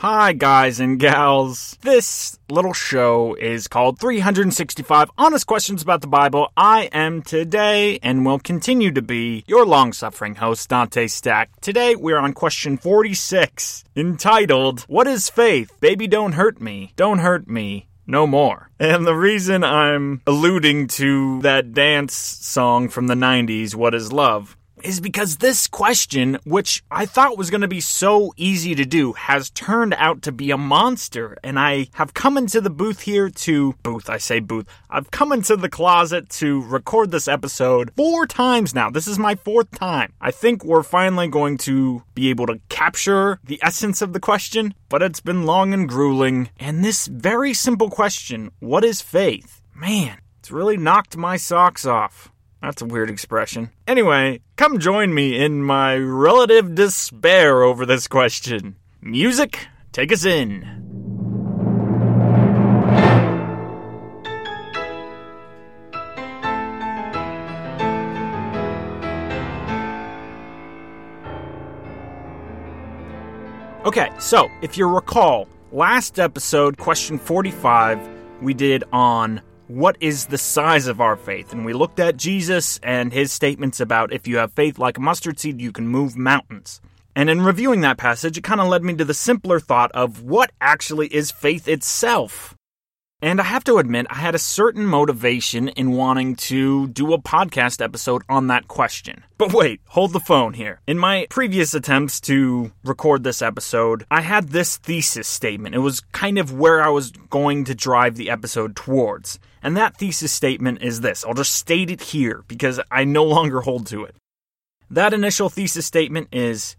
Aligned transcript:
Hi, 0.00 0.32
guys 0.32 0.80
and 0.80 0.98
gals. 0.98 1.76
This 1.82 2.38
little 2.48 2.72
show 2.72 3.34
is 3.34 3.68
called 3.68 3.98
365 3.98 5.10
Honest 5.18 5.46
Questions 5.46 5.82
About 5.82 6.00
the 6.00 6.06
Bible. 6.06 6.50
I 6.56 6.88
am 6.90 7.20
today 7.20 7.98
and 8.02 8.24
will 8.24 8.38
continue 8.38 8.92
to 8.92 9.02
be 9.02 9.44
your 9.46 9.66
long 9.66 9.92
suffering 9.92 10.36
host, 10.36 10.70
Dante 10.70 11.06
Stack. 11.06 11.50
Today 11.60 11.96
we're 11.96 12.16
on 12.16 12.32
question 12.32 12.78
46, 12.78 13.84
entitled, 13.94 14.86
What 14.88 15.06
is 15.06 15.28
Faith? 15.28 15.70
Baby, 15.80 16.06
don't 16.06 16.32
hurt 16.32 16.62
me. 16.62 16.94
Don't 16.96 17.18
hurt 17.18 17.46
me. 17.46 17.86
No 18.06 18.26
more. 18.26 18.70
And 18.78 19.06
the 19.06 19.14
reason 19.14 19.62
I'm 19.62 20.22
alluding 20.26 20.88
to 20.88 21.42
that 21.42 21.74
dance 21.74 22.14
song 22.14 22.88
from 22.88 23.06
the 23.06 23.14
90s, 23.14 23.74
What 23.74 23.94
is 23.94 24.14
Love, 24.14 24.56
is 24.84 25.00
because 25.00 25.36
this 25.36 25.66
question, 25.66 26.38
which 26.44 26.82
I 26.90 27.06
thought 27.06 27.38
was 27.38 27.50
going 27.50 27.60
to 27.60 27.68
be 27.68 27.80
so 27.80 28.32
easy 28.36 28.74
to 28.74 28.84
do, 28.84 29.12
has 29.14 29.50
turned 29.50 29.94
out 29.94 30.22
to 30.22 30.32
be 30.32 30.50
a 30.50 30.56
monster. 30.56 31.36
And 31.42 31.58
I 31.58 31.88
have 31.94 32.14
come 32.14 32.36
into 32.36 32.60
the 32.60 32.70
booth 32.70 33.00
here 33.00 33.28
to, 33.30 33.74
booth, 33.82 34.10
I 34.10 34.18
say 34.18 34.40
booth, 34.40 34.66
I've 34.88 35.10
come 35.10 35.32
into 35.32 35.56
the 35.56 35.68
closet 35.68 36.28
to 36.30 36.62
record 36.62 37.10
this 37.10 37.28
episode 37.28 37.92
four 37.96 38.26
times 38.26 38.74
now. 38.74 38.90
This 38.90 39.06
is 39.06 39.18
my 39.18 39.34
fourth 39.34 39.70
time. 39.72 40.12
I 40.20 40.30
think 40.30 40.64
we're 40.64 40.82
finally 40.82 41.28
going 41.28 41.58
to 41.58 42.02
be 42.14 42.30
able 42.30 42.46
to 42.46 42.60
capture 42.68 43.38
the 43.44 43.60
essence 43.62 44.02
of 44.02 44.12
the 44.12 44.20
question, 44.20 44.74
but 44.88 45.02
it's 45.02 45.20
been 45.20 45.46
long 45.46 45.72
and 45.72 45.88
grueling. 45.88 46.50
And 46.58 46.84
this 46.84 47.06
very 47.06 47.54
simple 47.54 47.90
question, 47.90 48.50
what 48.60 48.84
is 48.84 49.00
faith? 49.00 49.62
Man, 49.74 50.18
it's 50.38 50.50
really 50.50 50.76
knocked 50.76 51.16
my 51.16 51.36
socks 51.36 51.86
off. 51.86 52.30
That's 52.62 52.82
a 52.82 52.86
weird 52.86 53.10
expression. 53.10 53.70
Anyway, 53.86 54.40
come 54.56 54.78
join 54.78 55.14
me 55.14 55.42
in 55.42 55.62
my 55.62 55.96
relative 55.96 56.74
despair 56.74 57.62
over 57.62 57.86
this 57.86 58.06
question. 58.06 58.76
Music, 59.00 59.66
take 59.92 60.12
us 60.12 60.24
in. 60.26 60.80
Okay, 73.86 74.10
so 74.18 74.50
if 74.60 74.76
you 74.76 74.86
recall, 74.86 75.48
last 75.72 76.18
episode, 76.18 76.76
question 76.76 77.18
45, 77.18 77.98
we 78.42 78.52
did 78.52 78.84
on 78.92 79.40
what 79.70 79.96
is 80.00 80.26
the 80.26 80.38
size 80.38 80.88
of 80.88 81.00
our 81.00 81.16
faith? 81.16 81.52
And 81.52 81.64
we 81.64 81.72
looked 81.72 82.00
at 82.00 82.16
Jesus 82.16 82.80
and 82.82 83.12
his 83.12 83.32
statements 83.32 83.78
about 83.78 84.12
if 84.12 84.26
you 84.26 84.38
have 84.38 84.52
faith 84.52 84.78
like 84.78 84.98
a 84.98 85.00
mustard 85.00 85.38
seed, 85.38 85.60
you 85.60 85.70
can 85.70 85.86
move 85.86 86.16
mountains. 86.16 86.80
And 87.14 87.30
in 87.30 87.42
reviewing 87.42 87.80
that 87.82 87.96
passage, 87.96 88.36
it 88.36 88.44
kind 88.44 88.60
of 88.60 88.66
led 88.66 88.82
me 88.82 88.94
to 88.96 89.04
the 89.04 89.14
simpler 89.14 89.60
thought 89.60 89.92
of 89.92 90.22
what 90.22 90.50
actually 90.60 91.06
is 91.14 91.30
faith 91.30 91.68
itself. 91.68 92.56
And 93.22 93.38
I 93.38 93.44
have 93.44 93.64
to 93.64 93.76
admit, 93.76 94.06
I 94.08 94.14
had 94.14 94.34
a 94.34 94.38
certain 94.38 94.86
motivation 94.86 95.68
in 95.68 95.92
wanting 95.92 96.36
to 96.36 96.88
do 96.88 97.12
a 97.12 97.20
podcast 97.20 97.84
episode 97.84 98.22
on 98.30 98.46
that 98.46 98.66
question. 98.66 99.24
But 99.36 99.52
wait, 99.52 99.82
hold 99.88 100.14
the 100.14 100.20
phone 100.20 100.54
here. 100.54 100.80
In 100.86 100.98
my 100.98 101.26
previous 101.28 101.74
attempts 101.74 102.18
to 102.22 102.72
record 102.82 103.22
this 103.22 103.42
episode, 103.42 104.06
I 104.10 104.22
had 104.22 104.48
this 104.48 104.78
thesis 104.78 105.28
statement. 105.28 105.74
It 105.74 105.80
was 105.80 106.00
kind 106.00 106.38
of 106.38 106.58
where 106.58 106.82
I 106.82 106.88
was 106.88 107.10
going 107.10 107.64
to 107.64 107.74
drive 107.74 108.16
the 108.16 108.30
episode 108.30 108.74
towards. 108.74 109.38
And 109.62 109.76
that 109.76 109.98
thesis 109.98 110.32
statement 110.32 110.80
is 110.80 111.02
this 111.02 111.22
I'll 111.22 111.34
just 111.34 111.52
state 111.52 111.90
it 111.90 112.00
here 112.00 112.44
because 112.48 112.80
I 112.90 113.04
no 113.04 113.24
longer 113.24 113.60
hold 113.60 113.86
to 113.88 114.04
it. 114.04 114.16
That 114.90 115.12
initial 115.12 115.50
thesis 115.50 115.84
statement 115.84 116.28
is 116.32 116.74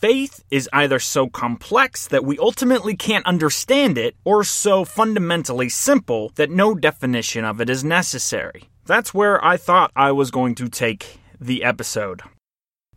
faith 0.00 0.42
is 0.50 0.68
either 0.72 0.98
so 0.98 1.28
complex 1.28 2.08
that 2.08 2.24
we 2.24 2.38
ultimately 2.38 2.96
can't 2.96 3.26
understand 3.26 3.98
it, 3.98 4.16
or 4.24 4.42
so 4.42 4.84
fundamentally 4.84 5.68
simple 5.68 6.32
that 6.36 6.50
no 6.50 6.74
definition 6.74 7.44
of 7.44 7.60
it 7.60 7.68
is 7.68 7.84
necessary. 7.84 8.64
That's 8.86 9.12
where 9.12 9.44
I 9.44 9.56
thought 9.58 9.92
I 9.94 10.12
was 10.12 10.30
going 10.30 10.54
to 10.56 10.68
take 10.68 11.20
the 11.38 11.62
episode. 11.62 12.22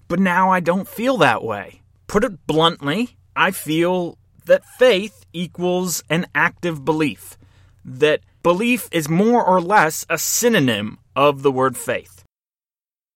But 0.08 0.20
now 0.20 0.50
I 0.50 0.62
don't 0.62 0.88
feel 0.88 1.18
that 1.18 1.44
way. 1.44 1.82
Put 2.08 2.24
it 2.24 2.48
bluntly, 2.48 3.18
I 3.36 3.52
feel 3.52 4.18
that 4.46 4.66
faith 4.66 5.26
equals 5.34 6.04
an 6.10 6.26
active 6.34 6.86
belief, 6.86 7.38
that 7.84 8.22
belief 8.44 8.88
is 8.92 9.10
more 9.10 9.44
or 9.44 9.60
less 9.60 10.06
a 10.10 10.18
synonym 10.18 11.00
of 11.16 11.42
the 11.42 11.52
word 11.52 11.78
faith. 11.78 12.24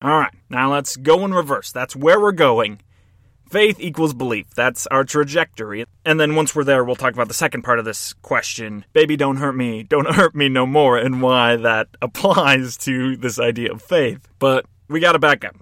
All 0.02 0.20
right, 0.20 0.34
now 0.50 0.72
let's 0.72 0.98
go 0.98 1.24
in 1.26 1.34
reverse. 1.34 1.72
That's 1.72 1.96
where 1.96 2.20
we're 2.20 2.32
going. 2.32 2.82
Faith 3.50 3.80
equals 3.80 4.14
belief. 4.14 4.54
That's 4.56 4.88
our 4.88 5.04
trajectory. 5.04 5.86
And 6.06 6.20
then 6.20 6.36
once 6.36 6.56
we're 6.56 6.64
there, 6.64 6.84
we'll 6.84 6.96
talk 6.96 7.14
about 7.14 7.28
the 7.28 7.34
second 7.34 7.62
part 7.62 7.80
of 7.80 7.86
this 7.86 8.14
question 8.22 8.86
Baby, 8.94 9.16
don't 9.18 9.38
hurt 9.38 9.54
me, 9.54 9.84
don't 9.84 10.08
hurt 10.16 10.36
me 10.36 10.50
no 10.50 10.66
more, 10.66 10.98
and 10.98 11.22
why 11.22 11.56
that 11.56 11.88
applies 12.02 12.78
to 12.78 13.16
this 13.16 13.40
idea 13.40 13.72
of 13.72 13.82
faith. 13.82 14.28
But 14.40 14.66
we 14.88 15.00
gotta 15.00 15.20
back 15.20 15.46
up. 15.46 15.56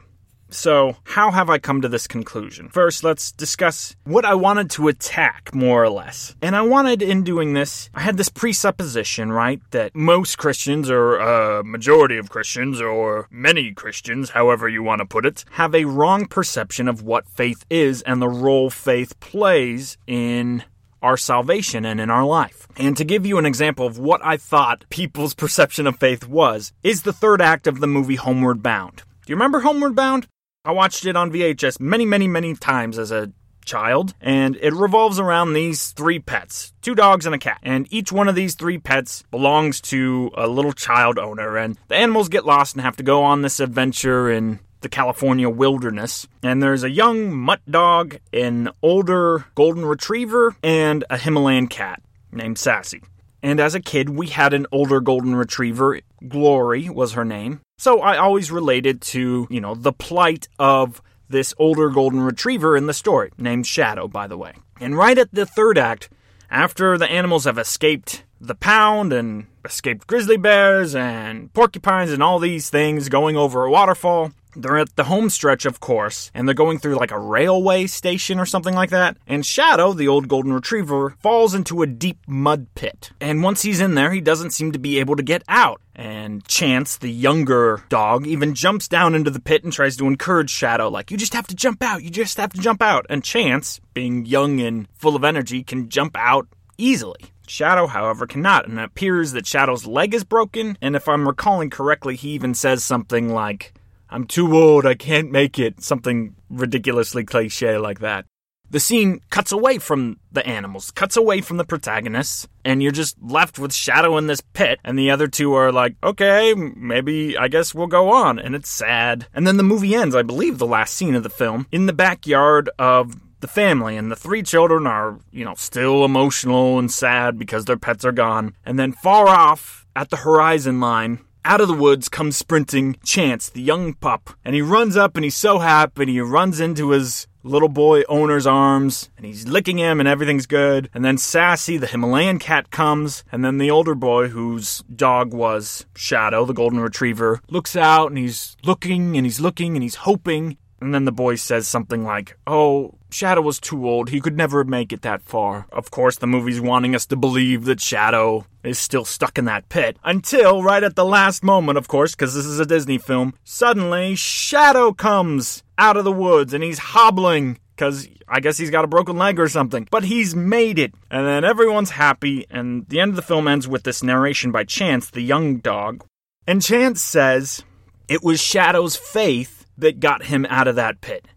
So, 0.49 0.97
how 1.03 1.31
have 1.31 1.49
I 1.49 1.57
come 1.57 1.81
to 1.81 1.89
this 1.89 2.07
conclusion? 2.07 2.69
First, 2.69 3.03
let's 3.03 3.31
discuss 3.31 3.95
what 4.03 4.25
I 4.25 4.35
wanted 4.35 4.69
to 4.71 4.87
attack, 4.87 5.53
more 5.53 5.83
or 5.83 5.89
less. 5.89 6.35
And 6.41 6.55
I 6.55 6.61
wanted, 6.61 7.01
in 7.01 7.23
doing 7.23 7.53
this, 7.53 7.89
I 7.93 8.01
had 8.01 8.17
this 8.17 8.29
presupposition, 8.29 9.31
right, 9.31 9.59
that 9.71 9.95
most 9.95 10.37
Christians, 10.37 10.89
or 10.89 11.17
a 11.17 11.63
majority 11.63 12.17
of 12.17 12.29
Christians, 12.29 12.79
or 12.79 13.27
many 13.31 13.73
Christians, 13.73 14.31
however 14.31 14.69
you 14.69 14.83
want 14.83 14.99
to 14.99 15.05
put 15.05 15.25
it, 15.25 15.45
have 15.51 15.73
a 15.73 15.85
wrong 15.85 16.25
perception 16.25 16.87
of 16.87 17.01
what 17.01 17.27
faith 17.27 17.65
is 17.69 18.01
and 18.03 18.21
the 18.21 18.29
role 18.29 18.69
faith 18.69 19.19
plays 19.19 19.97
in 20.07 20.63
our 21.01 21.17
salvation 21.17 21.85
and 21.85 21.99
in 21.99 22.09
our 22.09 22.25
life. 22.25 22.67
And 22.77 22.97
to 22.97 23.03
give 23.03 23.25
you 23.25 23.37
an 23.37 23.45
example 23.45 23.85
of 23.85 23.99
what 23.99 24.25
I 24.25 24.37
thought 24.37 24.85
people's 24.89 25.33
perception 25.43 25.87
of 25.87 25.99
faith 25.99 26.27
was, 26.27 26.71
is 26.83 27.03
the 27.03 27.13
third 27.13 27.41
act 27.41 27.67
of 27.67 27.79
the 27.79 27.87
movie 27.87 28.15
Homeward 28.15 28.63
Bound. 28.63 28.97
Do 28.97 29.31
you 29.31 29.35
remember 29.35 29.61
Homeward 29.61 29.95
Bound? 29.95 30.27
I 30.65 30.71
watched 30.71 31.05
it 31.05 31.15
on 31.15 31.31
VHS 31.31 31.79
many, 31.79 32.07
many, 32.07 32.27
many 32.27 32.55
times 32.55 32.97
as 32.97 33.11
a 33.11 33.31
child, 33.65 34.15
and 34.19 34.55
it 34.55 34.73
revolves 34.73 35.19
around 35.19 35.53
these 35.53 35.91
three 35.91 36.17
pets 36.17 36.73
two 36.81 36.95
dogs 36.95 37.27
and 37.27 37.35
a 37.35 37.37
cat. 37.37 37.59
And 37.61 37.87
each 37.93 38.11
one 38.11 38.27
of 38.27 38.33
these 38.33 38.55
three 38.55 38.79
pets 38.79 39.23
belongs 39.29 39.79
to 39.81 40.31
a 40.33 40.47
little 40.47 40.73
child 40.73 41.19
owner, 41.19 41.55
and 41.55 41.77
the 41.87 41.95
animals 41.95 42.29
get 42.29 42.47
lost 42.47 42.73
and 42.73 42.81
have 42.81 42.95
to 42.97 43.03
go 43.03 43.21
on 43.23 43.43
this 43.43 43.59
adventure 43.59 44.31
in 44.31 44.59
the 44.81 44.89
California 44.89 45.49
wilderness. 45.49 46.27
And 46.41 46.63
there's 46.63 46.83
a 46.83 46.89
young 46.89 47.31
mutt 47.31 47.61
dog, 47.69 48.17
an 48.33 48.69
older 48.81 49.45
golden 49.53 49.85
retriever, 49.85 50.55
and 50.63 51.03
a 51.11 51.17
Himalayan 51.19 51.67
cat 51.67 52.01
named 52.31 52.57
Sassy. 52.57 53.03
And 53.45 53.59
as 53.59 53.75
a 53.75 53.79
kid, 53.79 54.09
we 54.09 54.25
had 54.25 54.55
an 54.55 54.65
older 54.71 54.99
golden 54.99 55.35
retriever. 55.35 55.99
Glory 56.27 56.89
was 56.89 57.13
her 57.13 57.23
name. 57.23 57.61
So 57.77 58.01
I 58.01 58.17
always 58.17 58.49
related 58.49 59.01
to, 59.13 59.45
you 59.51 59.61
know, 59.61 59.75
the 59.75 59.93
plight 59.93 60.47
of 60.57 60.99
this 61.29 61.53
older 61.59 61.91
golden 61.91 62.21
retriever 62.21 62.75
in 62.75 62.87
the 62.87 62.93
story, 62.93 63.29
named 63.37 63.67
Shadow, 63.67 64.07
by 64.07 64.25
the 64.25 64.35
way. 64.35 64.53
And 64.81 64.97
right 64.97 65.15
at 65.15 65.31
the 65.31 65.45
third 65.45 65.77
act, 65.77 66.09
after 66.49 66.97
the 66.97 67.05
animals 67.05 67.43
have 67.45 67.59
escaped 67.59 68.23
the 68.41 68.55
pound 68.55 69.13
and 69.13 69.45
escaped 69.63 70.07
grizzly 70.07 70.37
bears 70.37 70.95
and 70.95 71.53
porcupines 71.53 72.11
and 72.11 72.23
all 72.23 72.39
these 72.39 72.71
things 72.71 73.09
going 73.09 73.37
over 73.37 73.63
a 73.63 73.69
waterfall, 73.69 74.31
they're 74.55 74.77
at 74.77 74.95
the 74.95 75.05
home 75.05 75.29
stretch, 75.29 75.65
of 75.65 75.79
course, 75.79 76.31
and 76.33 76.47
they're 76.47 76.55
going 76.55 76.79
through 76.79 76.95
like 76.95 77.11
a 77.11 77.19
railway 77.19 77.87
station 77.87 78.39
or 78.39 78.45
something 78.45 78.73
like 78.73 78.89
that. 78.89 79.17
And 79.27 79.45
Shadow, 79.45 79.93
the 79.93 80.07
old 80.07 80.27
golden 80.27 80.53
retriever, 80.53 81.15
falls 81.19 81.53
into 81.53 81.81
a 81.81 81.87
deep 81.87 82.19
mud 82.27 82.67
pit. 82.75 83.11
And 83.19 83.43
once 83.43 83.61
he's 83.61 83.79
in 83.79 83.95
there, 83.95 84.11
he 84.11 84.21
doesn't 84.21 84.51
seem 84.51 84.71
to 84.71 84.79
be 84.79 84.99
able 84.99 85.15
to 85.15 85.23
get 85.23 85.43
out. 85.47 85.81
And 85.95 86.45
Chance, 86.47 86.97
the 86.97 87.11
younger 87.11 87.83
dog, 87.89 88.27
even 88.27 88.53
jumps 88.53 88.87
down 88.87 89.15
into 89.15 89.31
the 89.31 89.39
pit 89.39 89.63
and 89.63 89.71
tries 89.71 89.95
to 89.97 90.07
encourage 90.07 90.49
Shadow, 90.49 90.89
like, 90.89 91.11
you 91.11 91.17
just 91.17 91.33
have 91.33 91.47
to 91.47 91.55
jump 91.55 91.81
out, 91.81 92.03
you 92.03 92.09
just 92.09 92.37
have 92.37 92.51
to 92.53 92.61
jump 92.61 92.81
out. 92.81 93.05
And 93.09 93.23
Chance, 93.23 93.79
being 93.93 94.25
young 94.25 94.59
and 94.59 94.87
full 94.95 95.15
of 95.15 95.23
energy, 95.23 95.63
can 95.63 95.89
jump 95.89 96.17
out 96.17 96.47
easily. 96.77 97.31
Shadow, 97.47 97.87
however, 97.87 98.25
cannot, 98.25 98.67
and 98.67 98.79
it 98.79 98.83
appears 98.83 99.31
that 99.33 99.45
Shadow's 99.45 99.85
leg 99.85 100.13
is 100.13 100.23
broken, 100.23 100.77
and 100.81 100.95
if 100.95 101.07
I'm 101.07 101.27
recalling 101.27 101.69
correctly, 101.69 102.15
he 102.15 102.29
even 102.29 102.55
says 102.55 102.83
something 102.83 103.29
like, 103.29 103.73
I'm 104.15 104.25
too 104.25 104.55
old, 104.55 104.85
I 104.85 104.95
can't 104.95 105.29
make 105.29 105.59
it. 105.59 105.83
Something 105.83 106.35
ridiculously 106.49 107.25
cliche 107.25 107.77
like 107.77 107.99
that. 107.99 108.25
The 108.69 108.79
scene 108.79 109.19
cuts 109.29 109.51
away 109.51 109.77
from 109.77 110.21
the 110.31 110.47
animals, 110.47 110.89
cuts 110.91 111.17
away 111.17 111.41
from 111.41 111.57
the 111.57 111.65
protagonists, 111.65 112.47
and 112.63 112.81
you're 112.81 112.93
just 112.93 113.21
left 113.21 113.59
with 113.59 113.73
Shadow 113.73 114.15
in 114.15 114.27
this 114.27 114.39
pit, 114.39 114.79
and 114.85 114.97
the 114.97 115.11
other 115.11 115.27
two 115.27 115.53
are 115.53 115.69
like, 115.69 115.97
okay, 116.01 116.53
maybe 116.53 117.37
I 117.37 117.49
guess 117.49 117.75
we'll 117.75 117.87
go 117.87 118.09
on, 118.09 118.39
and 118.39 118.55
it's 118.55 118.69
sad. 118.69 119.27
And 119.33 119.45
then 119.45 119.57
the 119.57 119.63
movie 119.63 119.93
ends, 119.93 120.15
I 120.15 120.21
believe 120.21 120.59
the 120.59 120.65
last 120.65 120.93
scene 120.93 121.15
of 121.15 121.23
the 121.23 121.29
film, 121.29 121.67
in 121.73 121.85
the 121.85 121.91
backyard 121.91 122.69
of 122.79 123.17
the 123.41 123.49
family, 123.49 123.97
and 123.97 124.09
the 124.09 124.15
three 124.15 124.43
children 124.43 124.87
are, 124.87 125.19
you 125.31 125.43
know, 125.43 125.55
still 125.55 126.05
emotional 126.05 126.79
and 126.79 126.89
sad 126.89 127.37
because 127.37 127.65
their 127.65 127.77
pets 127.77 128.05
are 128.05 128.13
gone. 128.13 128.55
And 128.65 128.79
then 128.79 128.93
far 128.93 129.27
off 129.27 129.85
at 129.93 130.09
the 130.09 130.17
horizon 130.17 130.79
line, 130.79 131.19
out 131.45 131.61
of 131.61 131.67
the 131.67 131.73
woods 131.73 132.09
comes 132.09 132.35
sprinting 132.35 132.97
Chance, 133.03 133.51
the 133.51 133.61
young 133.61 133.93
pup, 133.93 134.31
and 134.43 134.55
he 134.55 134.61
runs 134.61 134.97
up 134.97 135.15
and 135.15 135.23
he's 135.23 135.37
so 135.37 135.59
happy 135.59 136.01
and 136.01 136.09
he 136.09 136.19
runs 136.19 136.59
into 136.59 136.89
his 136.89 137.27
little 137.43 137.69
boy 137.69 138.01
owner's 138.09 138.47
arms 138.47 139.11
and 139.15 139.25
he's 139.25 139.47
licking 139.47 139.77
him 139.77 139.99
and 139.99 140.09
everything's 140.09 140.47
good. 140.47 140.89
And 140.93 141.05
then 141.05 141.17
Sassy, 141.17 141.77
the 141.77 141.87
Himalayan 141.87 142.39
cat, 142.39 142.71
comes, 142.71 143.23
and 143.31 143.45
then 143.45 143.59
the 143.59 143.69
older 143.69 143.95
boy, 143.95 144.29
whose 144.29 144.83
dog 144.93 145.33
was 145.33 145.85
Shadow, 145.95 146.45
the 146.45 146.53
golden 146.53 146.79
retriever, 146.79 147.39
looks 147.49 147.75
out 147.75 148.07
and 148.07 148.17
he's 148.17 148.57
looking 148.63 149.15
and 149.15 149.25
he's 149.25 149.39
looking 149.39 149.75
and 149.75 149.83
he's 149.83 149.95
hoping. 149.95 150.57
And 150.81 150.93
then 150.93 151.05
the 151.05 151.11
boy 151.11 151.35
says 151.35 151.67
something 151.67 152.03
like, 152.03 152.37
Oh, 152.45 152.95
Shadow 153.09 153.41
was 153.41 153.59
too 153.59 153.87
old. 153.87 154.09
He 154.09 154.19
could 154.19 154.35
never 154.35 154.63
make 154.63 154.91
it 154.91 155.01
that 155.03 155.21
far. 155.21 155.67
Of 155.71 155.89
course, 155.89 156.17
the 156.17 156.27
movie's 156.27 156.59
wanting 156.59 156.95
us 156.95 157.05
to 157.07 157.15
believe 157.15 157.65
that 157.65 157.79
Shadow 157.79 158.45
is 158.63 158.77
still 158.77 159.05
stuck 159.05 159.37
in 159.37 159.45
that 159.45 159.69
pit. 159.69 159.97
Until, 160.03 160.61
right 160.61 160.83
at 160.83 160.95
the 160.95 161.05
last 161.05 161.43
moment, 161.43 161.77
of 161.77 161.87
course, 161.87 162.13
because 162.13 162.35
this 162.35 162.45
is 162.45 162.59
a 162.59 162.65
Disney 162.65 162.97
film, 162.97 163.33
suddenly 163.43 164.15
Shadow 164.15 164.91
comes 164.91 165.63
out 165.77 165.97
of 165.97 166.03
the 166.03 166.11
woods 166.11 166.53
and 166.53 166.63
he's 166.63 166.79
hobbling 166.79 167.57
because 167.75 168.07
I 168.27 168.39
guess 168.39 168.57
he's 168.57 168.69
got 168.69 168.85
a 168.85 168.89
broken 168.89 169.17
leg 169.17 169.39
or 169.39 169.47
something. 169.47 169.87
But 169.89 170.03
he's 170.03 170.35
made 170.35 170.79
it. 170.79 170.93
And 171.09 171.25
then 171.25 171.43
everyone's 171.45 171.91
happy, 171.91 172.45
and 172.49 172.87
the 172.87 172.99
end 172.99 173.09
of 173.09 173.15
the 173.15 173.21
film 173.21 173.47
ends 173.47 173.67
with 173.67 173.83
this 173.83 174.03
narration 174.03 174.51
by 174.51 174.63
Chance, 174.63 175.11
the 175.11 175.21
young 175.21 175.57
dog. 175.57 176.03
And 176.47 176.61
Chance 176.61 177.01
says, 177.01 177.63
It 178.07 178.23
was 178.23 178.41
Shadow's 178.41 178.95
faith 178.95 179.54
that 179.77 179.99
got 179.99 180.25
him 180.25 180.45
out 180.49 180.67
of 180.67 180.75
that 180.75 181.01
pit 181.01 181.27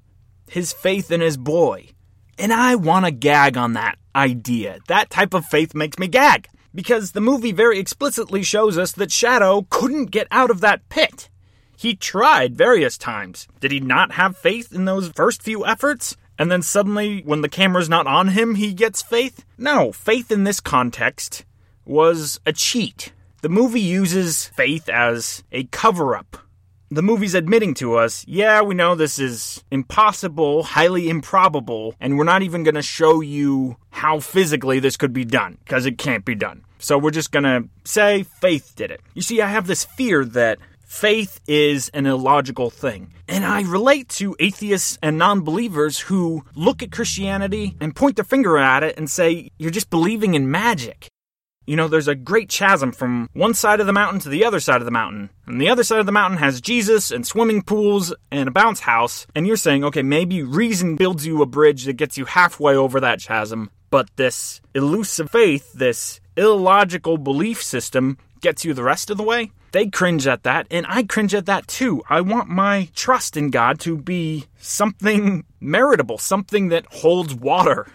his 0.49 0.73
faith 0.73 1.11
in 1.11 1.21
his 1.21 1.37
boy. 1.37 1.89
And 2.39 2.53
I 2.53 2.75
want 2.75 3.05
to 3.05 3.11
gag 3.11 3.57
on 3.57 3.73
that 3.75 3.99
idea. 4.15 4.79
That 4.89 5.11
type 5.11 5.35
of 5.35 5.47
faith 5.47 5.75
makes 5.75 5.99
me 5.99 6.09
gag. 6.09 6.49
Because 6.75 7.13
the 7.13 7.21
movie 7.21 7.53
very 7.53 7.79
explicitly 7.79 8.43
shows 8.43 8.79
us 8.79 8.93
that 8.93 9.11
Shadow 9.11 9.67
couldn't 9.71 10.07
get 10.07 10.29
out 10.31 10.51
of 10.51 10.61
that 10.61 10.89
pit. 10.89 11.29
He 11.77 11.95
tried 11.95 12.57
various 12.57 12.99
times. 12.99 13.49
Did 13.61 13.73
he 13.73 13.81
not 13.81 14.13
have 14.13 14.37
faith 14.37 14.73
in 14.73 14.85
those 14.85 15.09
first 15.09 15.43
few 15.43 15.65
efforts? 15.65 16.17
And 16.39 16.53
then 16.53 16.63
suddenly, 16.63 17.23
when 17.23 17.41
the 17.41 17.49
camera's 17.49 17.89
not 17.89 18.07
on 18.07 18.29
him, 18.29 18.57
he 18.57 18.73
gets 18.73 19.03
faith? 19.03 19.45
No, 19.57 19.91
faith 19.91 20.31
in 20.31 20.45
this 20.45 20.61
context 20.61 21.45
was 21.85 22.39
a 22.47 22.53
cheat. 22.53 23.13
The 23.43 23.49
movie 23.49 23.81
uses 23.81 24.47
faith 24.47 24.89
as 24.89 25.43
a 25.51 25.65
cover 25.65 26.17
up 26.17 26.37
the 26.91 27.03
movie's 27.03 27.35
admitting 27.35 27.75
to 27.75 27.97
us, 27.97 28.25
yeah, 28.27 28.63
we 28.63 28.75
know 28.75 28.95
this 28.95 29.19
is 29.19 29.63
impossible, 29.71 30.63
highly 30.63 31.09
improbable, 31.09 31.95
and 32.01 32.17
we're 32.17 32.25
not 32.25 32.43
even 32.43 32.63
going 32.63 32.75
to 32.75 32.83
show 32.83 33.21
you 33.21 33.77
how 33.91 34.21
physically 34.21 34.81
this 34.81 34.97
could 34.97 35.13
be 35.13 35.25
done, 35.25 35.59
because 35.65 35.87
it 35.87 35.99
can't 35.99 36.25
be 36.25 36.35
done. 36.35 36.65
So 36.79 36.97
we're 36.97 37.11
just 37.11 37.33
going 37.33 37.45
to 37.45 37.69
say 37.85 38.23
faith 38.23 38.73
did 38.77 38.91
it. 38.91 39.01
You 39.15 39.23
see, 39.23 39.43
I 39.43 39.49
have 39.49 39.67
this 39.67 39.85
fear 39.85 40.25
that 40.25 40.59
faith 40.85 41.41
is 41.47 41.91
an 41.91 42.07
illogical 42.07 42.71
thing. 42.71 43.13
And 43.29 43.45
I 43.45 43.63
relate 43.63 44.09
to 44.11 44.35
atheists 44.41 44.99
and 45.03 45.19
non 45.19 45.43
believers 45.43 45.99
who 45.99 46.45
look 46.55 46.83
at 46.83 46.93
Christianity 46.93 47.77
and 47.81 47.95
point 47.95 48.17
their 48.17 48.25
finger 48.25 48.57
at 48.57 48.83
it 48.83 48.97
and 48.97 49.11
say, 49.11 49.51
you're 49.59 49.71
just 49.71 49.91
believing 49.91 50.35
in 50.35 50.51
magic 50.51 51.09
you 51.69 51.77
know, 51.77 51.87
there's 51.87 52.09
a 52.09 52.15
great 52.15 52.49
chasm 52.49 52.93
from 52.93 53.29
one 53.35 53.53
side 53.53 53.79
of 53.79 53.87
the 53.87 53.93
mountain 53.93 54.21
to 54.21 54.31
the 54.31 54.43
other 54.43 54.59
side 54.59 54.81
of 54.81 54.87
the 54.87 54.91
mountain. 54.91 55.29
And 55.47 55.61
the 55.61 55.69
other 55.69 55.85
side 55.85 56.01
of 56.01 56.07
the 56.07 56.13
mountain 56.13 56.39
has 56.39 56.63
Jesus 56.63 57.11
and 57.11 57.27
swimming 57.27 57.61
pools 57.61 58.15
and 58.31 58.49
a 58.49 58.51
bounce 58.51 58.81
house. 58.81 59.27
And 59.35 59.47
you're 59.47 59.57
saying, 59.57 59.85
okay, 59.85 60.03
maybe 60.03 60.43
reason 60.43 60.97
builds 60.97 61.27
you 61.27 61.43
a 61.43 61.47
bridge 61.47 61.85
that 61.85 61.99
gets 61.99 62.17
you 62.17 62.25
halfway 62.25 62.75
over 62.75 63.01
that 63.01 63.21
chasm. 63.21 63.71
But 63.91 64.09
this 64.17 64.63
elusive 64.75 65.31
faith, 65.31 65.75
this 65.75 66.21
illogical 66.39 67.19
belief 67.19 67.63
system, 67.63 68.17
gets 68.41 68.65
you 68.65 68.73
the 68.73 68.83
rest 68.83 69.11
of 69.11 69.19
the 69.19 69.23
way. 69.23 69.51
They 69.73 69.89
cringe 69.89 70.27
at 70.27 70.45
that, 70.45 70.67
and 70.71 70.87
I 70.89 71.03
cringe 71.03 71.35
at 71.35 71.45
that 71.47 71.69
too. 71.69 72.03
I 72.09 72.23
want 72.23 72.49
my 72.49 72.89
trust 72.95 73.37
in 73.37 73.51
God 73.51 73.79
to 73.81 73.99
be 73.99 74.47
something 74.59 75.45
meritable, 75.61 76.19
something 76.19 76.69
that 76.69 76.87
holds 76.87 77.35
water. 77.35 77.87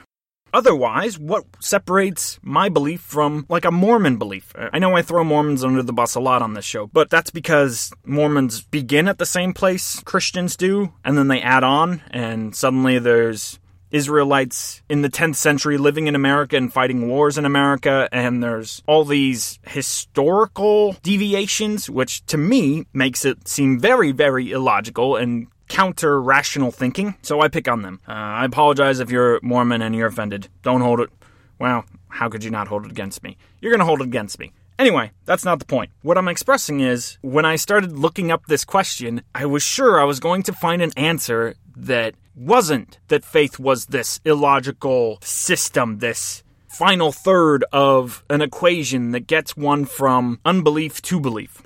Otherwise, 0.53 1.17
what 1.17 1.45
separates 1.59 2.39
my 2.43 2.69
belief 2.69 3.01
from 3.01 3.45
like 3.49 3.65
a 3.65 3.71
Mormon 3.71 4.17
belief? 4.17 4.53
I 4.55 4.77
know 4.77 4.95
I 4.95 5.01
throw 5.01 5.23
Mormons 5.23 5.63
under 5.63 5.81
the 5.81 5.91
bus 5.91 6.13
a 6.13 6.19
lot 6.19 6.43
on 6.43 6.53
this 6.53 6.63
show, 6.63 6.85
but 6.87 7.09
that's 7.09 7.31
because 7.31 7.91
Mormons 8.05 8.61
begin 8.61 9.07
at 9.07 9.17
the 9.17 9.25
same 9.25 9.53
place 9.53 9.99
Christians 10.01 10.55
do, 10.55 10.93
and 11.03 11.17
then 11.17 11.27
they 11.27 11.41
add 11.41 11.63
on, 11.63 12.01
and 12.11 12.55
suddenly 12.55 12.99
there's 12.99 13.59
Israelites 13.89 14.81
in 14.89 15.03
the 15.03 15.09
10th 15.09 15.35
century 15.35 15.77
living 15.77 16.07
in 16.07 16.15
America 16.15 16.55
and 16.57 16.73
fighting 16.73 17.07
wars 17.07 17.37
in 17.37 17.45
America, 17.45 18.07
and 18.11 18.43
there's 18.43 18.83
all 18.87 19.05
these 19.05 19.59
historical 19.63 20.93
deviations, 21.03 21.89
which 21.89 22.25
to 22.27 22.37
me 22.37 22.85
makes 22.93 23.25
it 23.25 23.47
seem 23.47 23.79
very, 23.79 24.11
very 24.11 24.51
illogical 24.51 25.15
and 25.15 25.47
counter 25.73 26.21
rational 26.21 26.71
thinking, 26.71 27.15
so 27.23 27.41
I 27.41 27.47
pick 27.47 27.67
on 27.67 27.81
them. 27.81 27.99
Uh, 28.07 28.11
I 28.11 28.45
apologize 28.45 28.99
if 28.99 29.09
you're 29.09 29.39
Mormon 29.41 29.81
and 29.81 29.95
you're 29.95 30.07
offended. 30.07 30.47
Don't 30.61 30.81
hold 30.81 30.99
it. 30.99 31.09
Well, 31.57 31.85
how 32.09 32.29
could 32.29 32.43
you 32.43 32.51
not 32.51 32.67
hold 32.67 32.85
it 32.85 32.91
against 32.91 33.23
me? 33.23 33.37
You're 33.59 33.71
going 33.71 33.79
to 33.79 33.85
hold 33.85 34.01
it 34.01 34.05
against 34.05 34.37
me. 34.37 34.51
Anyway, 34.77 35.11
that's 35.25 35.43
not 35.43 35.57
the 35.57 35.65
point. 35.65 35.89
What 36.03 36.15
I'm 36.15 36.27
expressing 36.27 36.79
is 36.79 37.17
when 37.21 37.43
I 37.43 37.55
started 37.55 37.97
looking 37.97 38.31
up 38.31 38.45
this 38.45 38.63
question, 38.63 39.23
I 39.33 39.47
was 39.47 39.63
sure 39.63 39.99
I 39.99 40.03
was 40.03 40.19
going 40.19 40.43
to 40.43 40.53
find 40.53 40.83
an 40.83 40.91
answer 40.95 41.55
that 41.75 42.13
wasn't 42.35 42.99
that 43.07 43.25
faith 43.25 43.57
was 43.57 43.87
this 43.87 44.21
illogical 44.25 45.17
system, 45.23 45.97
this 45.97 46.43
final 46.67 47.11
third 47.11 47.65
of 47.73 48.23
an 48.29 48.41
equation 48.41 49.09
that 49.11 49.25
gets 49.25 49.57
one 49.57 49.85
from 49.85 50.39
unbelief 50.45 51.01
to 51.01 51.19
belief. 51.19 51.63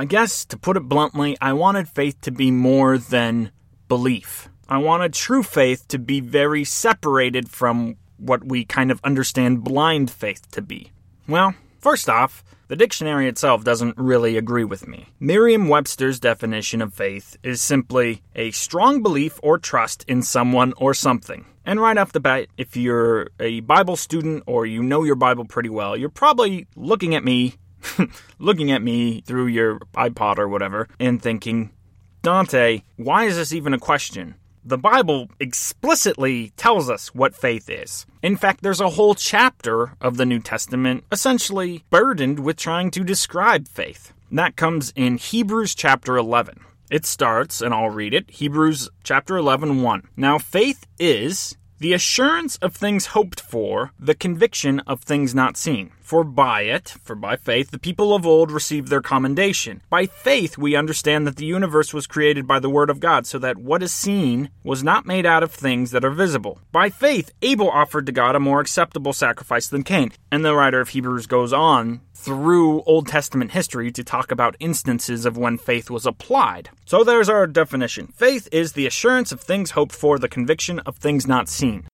I 0.00 0.04
guess, 0.04 0.44
to 0.44 0.56
put 0.56 0.76
it 0.76 0.88
bluntly, 0.88 1.36
I 1.40 1.54
wanted 1.54 1.88
faith 1.88 2.20
to 2.20 2.30
be 2.30 2.52
more 2.52 2.98
than 2.98 3.50
belief. 3.88 4.48
I 4.68 4.78
wanted 4.78 5.12
true 5.12 5.42
faith 5.42 5.88
to 5.88 5.98
be 5.98 6.20
very 6.20 6.62
separated 6.62 7.50
from 7.50 7.96
what 8.16 8.46
we 8.46 8.64
kind 8.64 8.92
of 8.92 9.00
understand 9.02 9.64
blind 9.64 10.08
faith 10.08 10.48
to 10.52 10.62
be. 10.62 10.92
Well, 11.26 11.54
first 11.80 12.08
off, 12.08 12.44
the 12.68 12.76
dictionary 12.76 13.26
itself 13.26 13.64
doesn't 13.64 13.98
really 13.98 14.36
agree 14.36 14.62
with 14.62 14.86
me. 14.86 15.08
Merriam 15.18 15.68
Webster's 15.68 16.20
definition 16.20 16.80
of 16.80 16.94
faith 16.94 17.36
is 17.42 17.60
simply 17.60 18.22
a 18.36 18.52
strong 18.52 19.02
belief 19.02 19.40
or 19.42 19.58
trust 19.58 20.04
in 20.06 20.22
someone 20.22 20.74
or 20.76 20.94
something. 20.94 21.44
And 21.64 21.80
right 21.80 21.98
off 21.98 22.12
the 22.12 22.20
bat, 22.20 22.46
if 22.56 22.76
you're 22.76 23.30
a 23.40 23.60
Bible 23.60 23.96
student 23.96 24.44
or 24.46 24.64
you 24.64 24.80
know 24.80 25.02
your 25.02 25.16
Bible 25.16 25.44
pretty 25.44 25.70
well, 25.70 25.96
you're 25.96 26.08
probably 26.08 26.68
looking 26.76 27.16
at 27.16 27.24
me 27.24 27.56
looking 28.38 28.70
at 28.70 28.82
me 28.82 29.20
through 29.22 29.46
your 29.46 29.78
iPod 29.94 30.38
or 30.38 30.48
whatever 30.48 30.88
and 30.98 31.20
thinking, 31.20 31.70
Dante, 32.22 32.82
why 32.96 33.24
is 33.24 33.36
this 33.36 33.52
even 33.52 33.74
a 33.74 33.78
question? 33.78 34.34
The 34.64 34.78
Bible 34.78 35.30
explicitly 35.40 36.50
tells 36.56 36.90
us 36.90 37.14
what 37.14 37.34
faith 37.34 37.70
is. 37.70 38.04
In 38.22 38.36
fact, 38.36 38.62
there's 38.62 38.80
a 38.80 38.90
whole 38.90 39.14
chapter 39.14 39.94
of 40.00 40.16
the 40.16 40.26
New 40.26 40.40
Testament 40.40 41.04
essentially 41.10 41.84
burdened 41.90 42.40
with 42.40 42.56
trying 42.56 42.90
to 42.90 43.04
describe 43.04 43.68
faith. 43.68 44.12
That 44.30 44.56
comes 44.56 44.92
in 44.94 45.16
Hebrews 45.16 45.74
chapter 45.74 46.16
11. 46.16 46.60
It 46.90 47.04
starts, 47.04 47.60
and 47.60 47.72
I'll 47.74 47.90
read 47.90 48.14
it 48.14 48.30
Hebrews 48.30 48.88
chapter 49.04 49.36
11, 49.36 49.82
1. 49.82 50.08
Now, 50.16 50.38
faith 50.38 50.86
is 50.98 51.56
the 51.78 51.92
assurance 51.92 52.56
of 52.56 52.74
things 52.74 53.06
hoped 53.06 53.40
for, 53.40 53.92
the 53.98 54.14
conviction 54.14 54.80
of 54.80 55.00
things 55.02 55.34
not 55.34 55.56
seen. 55.56 55.92
For 56.00 56.24
by 56.24 56.62
it, 56.62 56.94
for 57.04 57.14
by 57.14 57.36
faith, 57.36 57.70
the 57.70 57.78
people 57.78 58.14
of 58.14 58.26
old 58.26 58.50
received 58.50 58.88
their 58.88 59.02
commendation. 59.02 59.82
By 59.90 60.06
faith, 60.06 60.56
we 60.56 60.74
understand 60.74 61.26
that 61.26 61.36
the 61.36 61.44
universe 61.44 61.92
was 61.92 62.06
created 62.06 62.46
by 62.46 62.60
the 62.60 62.70
Word 62.70 62.88
of 62.88 62.98
God, 62.98 63.26
so 63.26 63.38
that 63.40 63.58
what 63.58 63.82
is 63.82 63.92
seen 63.92 64.50
was 64.64 64.82
not 64.82 65.06
made 65.06 65.26
out 65.26 65.42
of 65.42 65.52
things 65.52 65.90
that 65.90 66.04
are 66.04 66.10
visible. 66.10 66.60
By 66.72 66.88
faith, 66.88 67.30
Abel 67.42 67.70
offered 67.70 68.06
to 68.06 68.12
God 68.12 68.34
a 68.34 68.40
more 68.40 68.60
acceptable 68.60 69.12
sacrifice 69.12 69.68
than 69.68 69.82
Cain. 69.82 70.12
And 70.32 70.44
the 70.44 70.54
writer 70.54 70.80
of 70.80 70.88
Hebrews 70.88 71.26
goes 71.26 71.52
on 71.52 72.00
through 72.18 72.82
Old 72.82 73.06
Testament 73.06 73.52
history 73.52 73.92
to 73.92 74.02
talk 74.02 74.32
about 74.32 74.56
instances 74.58 75.24
of 75.24 75.38
when 75.38 75.56
faith 75.56 75.88
was 75.88 76.04
applied. 76.04 76.70
So 76.84 77.04
there's 77.04 77.28
our 77.28 77.46
definition 77.46 78.08
faith 78.08 78.48
is 78.50 78.72
the 78.72 78.86
assurance 78.86 79.30
of 79.30 79.40
things 79.40 79.70
hoped 79.70 79.94
for, 79.94 80.18
the 80.18 80.28
conviction 80.28 80.80
of 80.80 80.96
things 80.96 81.26
not 81.26 81.48
seen. 81.48 81.86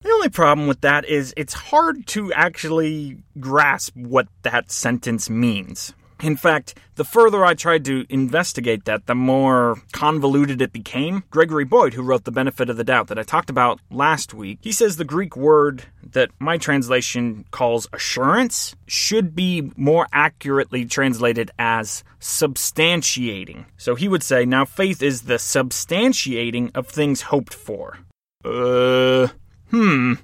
The 0.00 0.10
only 0.10 0.30
problem 0.30 0.66
with 0.68 0.80
that 0.80 1.04
is 1.04 1.34
it's 1.36 1.52
hard 1.52 2.06
to 2.08 2.32
actually 2.32 3.18
grasp 3.38 3.94
what 3.94 4.28
that 4.42 4.70
sentence 4.70 5.28
means. 5.28 5.94
In 6.22 6.36
fact, 6.36 6.78
the 6.94 7.04
further 7.04 7.44
I 7.44 7.52
tried 7.52 7.84
to 7.86 8.06
investigate 8.08 8.86
that, 8.86 9.06
the 9.06 9.14
more 9.14 9.76
convoluted 9.92 10.62
it 10.62 10.72
became. 10.72 11.24
Gregory 11.30 11.64
Boyd, 11.64 11.92
who 11.92 12.02
wrote 12.02 12.24
The 12.24 12.32
Benefit 12.32 12.70
of 12.70 12.78
the 12.78 12.84
Doubt 12.84 13.08
that 13.08 13.18
I 13.18 13.22
talked 13.22 13.50
about 13.50 13.80
last 13.90 14.32
week, 14.32 14.60
he 14.62 14.72
says 14.72 14.96
the 14.96 15.04
Greek 15.04 15.36
word 15.36 15.84
that 16.12 16.30
my 16.38 16.58
translation 16.58 17.44
calls 17.50 17.88
assurance 17.92 18.74
should 18.86 19.34
be 19.34 19.70
more 19.76 20.06
accurately 20.12 20.84
translated 20.84 21.50
as 21.58 22.04
substantiating. 22.20 23.66
So 23.76 23.94
he 23.94 24.08
would 24.08 24.22
say, 24.22 24.44
now 24.44 24.64
faith 24.64 25.02
is 25.02 25.22
the 25.22 25.34
substantiating 25.34 26.70
of 26.74 26.86
things 26.86 27.22
hoped 27.22 27.54
for. 27.54 27.98
Uh, 28.44 29.28
hmm. 29.70 30.14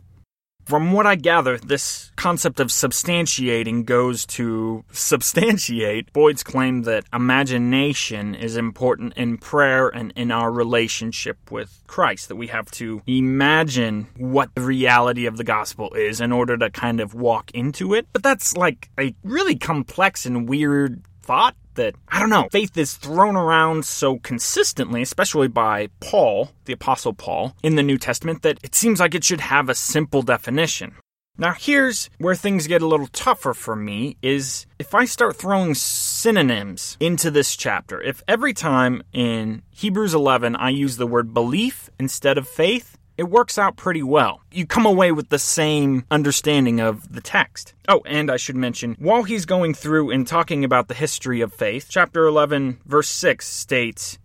From 0.72 0.92
what 0.92 1.04
I 1.04 1.16
gather, 1.16 1.58
this 1.58 2.10
concept 2.16 2.58
of 2.58 2.68
substantiating 2.68 3.84
goes 3.84 4.24
to 4.24 4.86
substantiate 4.90 6.10
Boyd's 6.14 6.42
claim 6.42 6.84
that 6.84 7.04
imagination 7.12 8.34
is 8.34 8.56
important 8.56 9.12
in 9.18 9.36
prayer 9.36 9.88
and 9.88 10.14
in 10.16 10.30
our 10.30 10.50
relationship 10.50 11.50
with 11.50 11.82
Christ, 11.86 12.28
that 12.28 12.36
we 12.36 12.46
have 12.46 12.70
to 12.70 13.02
imagine 13.06 14.06
what 14.16 14.54
the 14.54 14.62
reality 14.62 15.26
of 15.26 15.36
the 15.36 15.44
gospel 15.44 15.92
is 15.92 16.22
in 16.22 16.32
order 16.32 16.56
to 16.56 16.70
kind 16.70 17.00
of 17.00 17.12
walk 17.12 17.50
into 17.50 17.92
it. 17.92 18.06
But 18.14 18.22
that's 18.22 18.56
like 18.56 18.88
a 18.98 19.14
really 19.22 19.56
complex 19.56 20.24
and 20.24 20.48
weird 20.48 21.02
thought 21.22 21.56
that, 21.74 21.94
I 22.08 22.18
don't 22.20 22.30
know, 22.30 22.48
faith 22.52 22.76
is 22.76 22.94
thrown 22.94 23.36
around 23.36 23.84
so 23.84 24.18
consistently, 24.18 25.02
especially 25.02 25.48
by 25.48 25.88
Paul, 26.00 26.50
the 26.66 26.72
Apostle 26.72 27.14
Paul, 27.14 27.56
in 27.62 27.76
the 27.76 27.82
New 27.82 27.98
Testament, 27.98 28.42
that 28.42 28.58
it 28.62 28.74
seems 28.74 29.00
like 29.00 29.14
it 29.14 29.24
should 29.24 29.40
have 29.40 29.68
a 29.68 29.74
simple 29.74 30.22
definition. 30.22 30.94
Now, 31.38 31.54
here's 31.58 32.10
where 32.18 32.34
things 32.34 32.66
get 32.66 32.82
a 32.82 32.86
little 32.86 33.06
tougher 33.06 33.54
for 33.54 33.74
me 33.74 34.18
is 34.20 34.66
if 34.78 34.94
I 34.94 35.06
start 35.06 35.36
throwing 35.36 35.74
synonyms 35.74 36.98
into 37.00 37.30
this 37.30 37.56
chapter. 37.56 38.02
If 38.02 38.22
every 38.28 38.52
time 38.52 39.02
in 39.14 39.62
Hebrews 39.70 40.12
11 40.12 40.56
I 40.56 40.68
use 40.68 40.98
the 40.98 41.06
word 41.06 41.32
belief 41.32 41.88
instead 41.98 42.36
of 42.36 42.46
faith, 42.46 42.98
it 43.22 43.30
works 43.30 43.56
out 43.56 43.76
pretty 43.76 44.02
well. 44.02 44.40
You 44.50 44.66
come 44.66 44.84
away 44.84 45.12
with 45.12 45.28
the 45.28 45.38
same 45.38 46.04
understanding 46.10 46.80
of 46.80 47.12
the 47.12 47.20
text. 47.20 47.72
Oh, 47.88 48.02
and 48.04 48.28
I 48.28 48.36
should 48.36 48.56
mention, 48.56 48.96
while 48.98 49.22
he's 49.22 49.46
going 49.46 49.74
through 49.74 50.10
and 50.10 50.26
talking 50.26 50.64
about 50.64 50.88
the 50.88 50.94
history 50.94 51.40
of 51.40 51.54
faith, 51.54 51.86
chapter 51.88 52.26
11, 52.26 52.80
verse 52.84 53.08
6 53.08 53.46
states, 53.46 54.18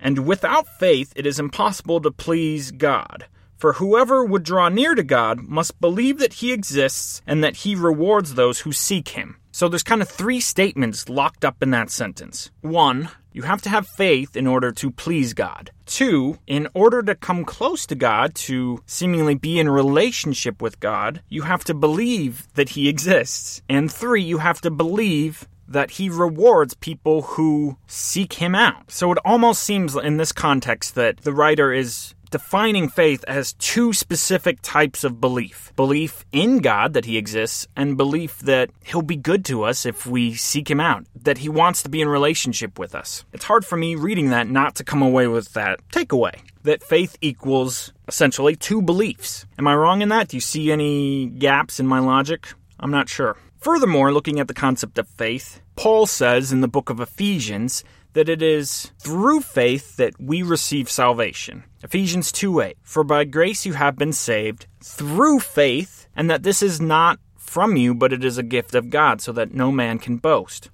And 0.00 0.26
without 0.26 0.66
faith 0.66 1.12
it 1.14 1.26
is 1.26 1.38
impossible 1.38 2.00
to 2.00 2.10
please 2.10 2.70
God. 2.70 3.26
For 3.58 3.74
whoever 3.74 4.24
would 4.24 4.44
draw 4.44 4.70
near 4.70 4.94
to 4.94 5.02
God 5.02 5.40
must 5.40 5.78
believe 5.78 6.18
that 6.18 6.34
he 6.34 6.50
exists 6.50 7.20
and 7.26 7.44
that 7.44 7.56
he 7.56 7.74
rewards 7.74 8.32
those 8.32 8.60
who 8.60 8.72
seek 8.72 9.08
him. 9.08 9.36
So 9.52 9.68
there's 9.68 9.82
kind 9.82 10.00
of 10.00 10.08
three 10.08 10.40
statements 10.40 11.10
locked 11.10 11.44
up 11.44 11.62
in 11.62 11.70
that 11.72 11.90
sentence. 11.90 12.50
One, 12.62 13.10
you 13.38 13.44
have 13.44 13.62
to 13.62 13.70
have 13.70 13.86
faith 13.86 14.36
in 14.36 14.48
order 14.48 14.72
to 14.72 14.90
please 14.90 15.32
God. 15.32 15.70
Two, 15.86 16.38
in 16.48 16.66
order 16.74 17.04
to 17.04 17.14
come 17.14 17.44
close 17.44 17.86
to 17.86 17.94
God, 17.94 18.34
to 18.34 18.82
seemingly 18.84 19.36
be 19.36 19.60
in 19.60 19.68
relationship 19.68 20.60
with 20.60 20.80
God, 20.80 21.22
you 21.28 21.42
have 21.42 21.62
to 21.66 21.72
believe 21.72 22.48
that 22.54 22.70
He 22.70 22.88
exists. 22.88 23.62
And 23.68 23.92
three, 23.92 24.24
you 24.24 24.38
have 24.38 24.60
to 24.62 24.72
believe 24.72 25.46
that 25.68 25.92
he 25.92 26.08
rewards 26.08 26.72
people 26.74 27.20
who 27.22 27.76
seek 27.86 28.32
him 28.34 28.54
out. 28.54 28.90
So 28.90 29.12
it 29.12 29.18
almost 29.22 29.62
seems 29.62 29.94
in 29.94 30.16
this 30.16 30.32
context 30.32 30.94
that 30.94 31.18
the 31.18 31.32
writer 31.34 31.72
is 31.72 32.14
defining 32.30 32.88
faith 32.88 33.24
as 33.26 33.54
two 33.54 33.92
specific 33.92 34.58
types 34.62 35.04
of 35.04 35.20
belief 35.20 35.72
belief 35.76 36.24
in 36.32 36.58
God 36.58 36.92
that 36.94 37.04
He 37.04 37.16
exists, 37.16 37.66
and 37.76 37.96
belief 37.96 38.38
that 38.40 38.70
He'll 38.84 39.02
be 39.02 39.16
good 39.16 39.44
to 39.46 39.62
us 39.64 39.86
if 39.86 40.06
we 40.06 40.34
seek 40.34 40.70
Him 40.70 40.80
out, 40.80 41.04
that 41.22 41.38
He 41.38 41.48
wants 41.48 41.82
to 41.82 41.88
be 41.88 42.00
in 42.00 42.08
relationship 42.08 42.78
with 42.78 42.94
us. 42.94 43.24
It's 43.32 43.44
hard 43.44 43.64
for 43.64 43.76
me 43.76 43.94
reading 43.94 44.30
that 44.30 44.48
not 44.48 44.74
to 44.76 44.84
come 44.84 45.02
away 45.02 45.26
with 45.26 45.52
that 45.54 45.80
takeaway 45.90 46.40
that 46.64 46.82
faith 46.82 47.16
equals 47.22 47.92
essentially 48.08 48.54
two 48.54 48.82
beliefs. 48.82 49.46
Am 49.58 49.66
I 49.66 49.74
wrong 49.74 50.02
in 50.02 50.10
that? 50.10 50.28
Do 50.28 50.36
you 50.36 50.40
see 50.42 50.70
any 50.70 51.26
gaps 51.26 51.80
in 51.80 51.86
my 51.86 51.98
logic? 51.98 52.48
I'm 52.78 52.90
not 52.90 53.08
sure. 53.08 53.36
Furthermore, 53.58 54.12
looking 54.12 54.38
at 54.38 54.48
the 54.48 54.54
concept 54.54 54.98
of 54.98 55.08
faith, 55.08 55.60
Paul 55.76 56.06
says 56.06 56.52
in 56.52 56.60
the 56.60 56.68
book 56.68 56.90
of 56.90 57.00
Ephesians 57.00 57.84
that 58.18 58.28
it 58.28 58.42
is 58.42 58.90
through 58.98 59.40
faith 59.40 59.94
that 59.94 60.12
we 60.20 60.42
receive 60.42 60.90
salvation. 60.90 61.62
Ephesians 61.84 62.32
2 62.32 62.60
8. 62.60 62.76
For 62.82 63.04
by 63.04 63.22
grace 63.22 63.64
you 63.64 63.74
have 63.74 63.96
been 63.96 64.12
saved 64.12 64.66
through 64.82 65.38
faith, 65.38 66.08
and 66.16 66.28
that 66.28 66.42
this 66.42 66.60
is 66.60 66.80
not 66.80 67.20
from 67.36 67.76
you, 67.76 67.94
but 67.94 68.12
it 68.12 68.24
is 68.24 68.36
a 68.36 68.42
gift 68.42 68.74
of 68.74 68.90
God, 68.90 69.20
so 69.20 69.30
that 69.34 69.54
no 69.54 69.70
man 69.70 70.00
can 70.00 70.16
boast. 70.16 70.68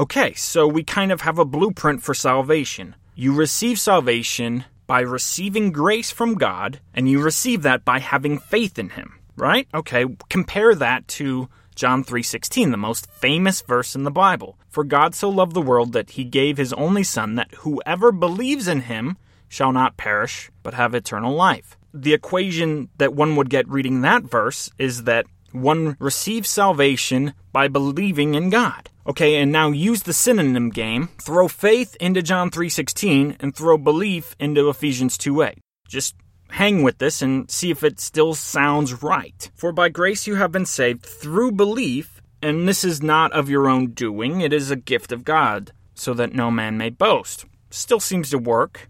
Okay, 0.00 0.34
so 0.34 0.66
we 0.66 0.82
kind 0.82 1.12
of 1.12 1.20
have 1.20 1.38
a 1.38 1.44
blueprint 1.44 2.02
for 2.02 2.12
salvation. 2.12 2.96
You 3.14 3.34
receive 3.34 3.78
salvation 3.78 4.64
by 4.88 5.02
receiving 5.02 5.70
grace 5.70 6.10
from 6.10 6.34
God, 6.34 6.80
and 6.92 7.08
you 7.08 7.22
receive 7.22 7.62
that 7.62 7.84
by 7.84 8.00
having 8.00 8.40
faith 8.40 8.80
in 8.80 8.88
Him, 8.88 9.20
right? 9.36 9.68
Okay, 9.72 10.06
compare 10.28 10.74
that 10.74 11.06
to 11.06 11.48
John 11.74 12.04
3:16, 12.04 12.70
the 12.70 12.76
most 12.76 13.10
famous 13.10 13.62
verse 13.62 13.94
in 13.94 14.04
the 14.04 14.10
Bible. 14.10 14.58
For 14.68 14.84
God 14.84 15.14
so 15.14 15.28
loved 15.28 15.54
the 15.54 15.62
world 15.62 15.92
that 15.92 16.10
he 16.10 16.24
gave 16.24 16.56
his 16.56 16.72
only 16.74 17.02
son 17.02 17.34
that 17.36 17.54
whoever 17.58 18.12
believes 18.12 18.68
in 18.68 18.82
him 18.82 19.16
shall 19.48 19.72
not 19.72 19.96
perish 19.96 20.50
but 20.62 20.74
have 20.74 20.94
eternal 20.94 21.34
life. 21.34 21.76
The 21.92 22.14
equation 22.14 22.88
that 22.98 23.14
one 23.14 23.36
would 23.36 23.50
get 23.50 23.68
reading 23.68 24.00
that 24.02 24.22
verse 24.24 24.70
is 24.78 25.04
that 25.04 25.26
one 25.52 25.96
receives 25.98 26.48
salvation 26.48 27.34
by 27.52 27.68
believing 27.68 28.34
in 28.34 28.50
God. 28.50 28.90
Okay, 29.06 29.36
and 29.36 29.50
now 29.50 29.70
use 29.70 30.02
the 30.02 30.12
synonym 30.12 30.70
game. 30.70 31.08
Throw 31.20 31.48
faith 31.48 31.96
into 32.00 32.22
John 32.22 32.50
3:16 32.50 33.36
and 33.40 33.54
throw 33.54 33.76
belief 33.76 34.36
into 34.38 34.68
Ephesians 34.68 35.18
2:8. 35.18 35.58
Just 35.88 36.14
hang 36.52 36.82
with 36.82 36.98
this 36.98 37.22
and 37.22 37.50
see 37.50 37.70
if 37.70 37.82
it 37.82 38.00
still 38.00 38.34
sounds 38.34 39.02
right. 39.02 39.50
For 39.54 39.72
by 39.72 39.88
grace 39.88 40.26
you 40.26 40.36
have 40.36 40.52
been 40.52 40.66
saved 40.66 41.04
through 41.04 41.52
belief, 41.52 42.20
and 42.42 42.68
this 42.68 42.84
is 42.84 43.02
not 43.02 43.32
of 43.32 43.48
your 43.50 43.68
own 43.68 43.92
doing, 43.92 44.40
it 44.40 44.52
is 44.52 44.70
a 44.70 44.76
gift 44.76 45.12
of 45.12 45.24
God, 45.24 45.72
so 45.94 46.14
that 46.14 46.34
no 46.34 46.50
man 46.50 46.76
may 46.78 46.90
boast. 46.90 47.46
Still 47.70 48.00
seems 48.00 48.30
to 48.30 48.38
work. 48.38 48.88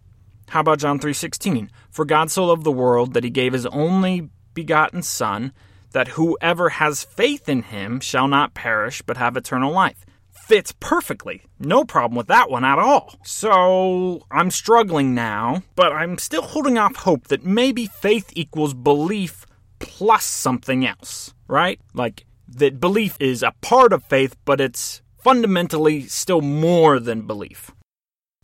How 0.49 0.61
about 0.61 0.81
John 0.81 0.99
3:16? 0.99 1.71
For 1.91 2.05
God 2.05 2.31
so 2.31 2.47
loved 2.47 2.65
the 2.65 2.73
world 2.73 3.15
that 3.15 3.25
he 3.25 3.31
gave 3.31 3.53
his 3.53 3.67
only 3.67 4.31
begotten 4.55 5.03
son 5.03 5.53
that 5.93 6.09
whoever 6.09 6.71
has 6.71 7.05
faith 7.05 7.49
in 7.49 7.63
him 7.63 8.01
shall 8.01 8.29
not 8.29 8.55
perish 8.55 9.03
but 9.03 9.17
have 9.17 9.37
eternal 9.37 9.73
life 9.73 10.05
fits 10.33 10.73
perfectly. 10.81 11.43
No 11.59 11.85
problem 11.85 12.17
with 12.17 12.29
that 12.29 12.51
one 12.51 12.65
at 12.65 12.79
all. 12.79 13.15
So 13.25 14.27
I'm 14.31 14.51
struggling 14.51 15.15
now, 15.15 15.63
but 15.77 15.93
I'm 15.93 16.19
still 16.19 16.43
holding 16.43 16.79
off 16.79 16.97
hope 16.97 17.29
that 17.29 17.45
maybe 17.45 17.87
faith 17.87 18.31
equals 18.35 18.75
belief 18.75 19.47
plus 19.79 20.25
something 20.25 20.87
else, 20.87 21.35
right? 21.49 21.81
Like 21.95 22.27
that 22.49 22.81
belief 22.81 23.17
is 23.21 23.43
a 23.43 23.55
part 23.61 23.93
of 23.93 24.05
faith, 24.05 24.37
but 24.45 24.61
it's 24.61 25.03
fundamentally 25.19 26.03
still 26.07 26.41
more 26.41 26.99
than 26.99 27.27
belief. 27.27 27.71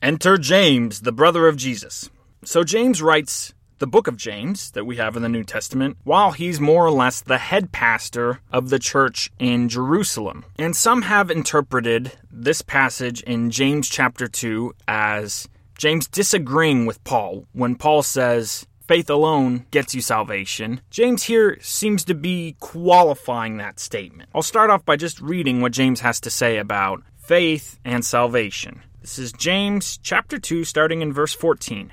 Enter 0.03 0.37
James, 0.37 1.01
the 1.01 1.13
brother 1.13 1.49
of 1.49 1.57
Jesus. 1.57 2.11
So 2.45 2.63
James 2.63 3.03
writes 3.03 3.55
the 3.79 3.87
book 3.87 4.07
of 4.07 4.17
James 4.17 4.71
that 4.73 4.85
we 4.85 4.97
have 4.97 5.17
in 5.17 5.23
the 5.23 5.29
New 5.29 5.45
Testament, 5.45 5.97
while 6.05 6.33
he's 6.33 6.61
more 6.61 6.87
or 6.87 6.91
less 6.91 7.21
the 7.21 7.39
head 7.39 7.73
pastor 7.73 8.41
of 8.53 8.71
the 8.71 8.79
church 8.79 9.31
in 9.39 9.69
Jerusalem. 9.69 10.45
And 10.59 10.75
some 10.75 11.03
have 11.03 11.31
interpreted 11.31 12.13
this 12.31 12.63
passage 12.63 13.23
in 13.23 13.51
James 13.51 13.89
chapter 13.89 14.29
2 14.29 14.73
as 14.89 15.49
James 15.77 16.07
disagreeing 16.07 16.87
with 16.87 17.03
Paul 17.05 17.47
when 17.53 17.77
Paul 17.77 18.03
says, 18.03 18.67
faith 18.87 19.11
alone 19.11 19.67
gets 19.71 19.95
you 19.95 20.01
salvation. 20.01 20.81
James 20.91 21.25
here 21.25 21.59
seems 21.61 22.05
to 22.05 22.15
be 22.15 22.57
qualifying 22.61 23.57
that 23.59 23.81
statement. 23.81 24.31
I'll 24.35 24.43
start 24.43 24.71
off 24.71 24.85
by 24.85 24.97
just 24.97 25.21
reading 25.21 25.61
what 25.61 25.73
James 25.73 26.01
has 26.01 26.21
to 26.21 26.31
say 26.31 26.59
about 26.59 27.03
faith 27.17 27.79
and 27.85 28.05
salvation. 28.05 28.83
This 29.01 29.19
is 29.19 29.33
James 29.33 29.99
chapter 30.03 30.39
2, 30.39 30.65
starting 30.65 31.03
in 31.03 31.13
verse 31.13 31.33
14. 31.33 31.93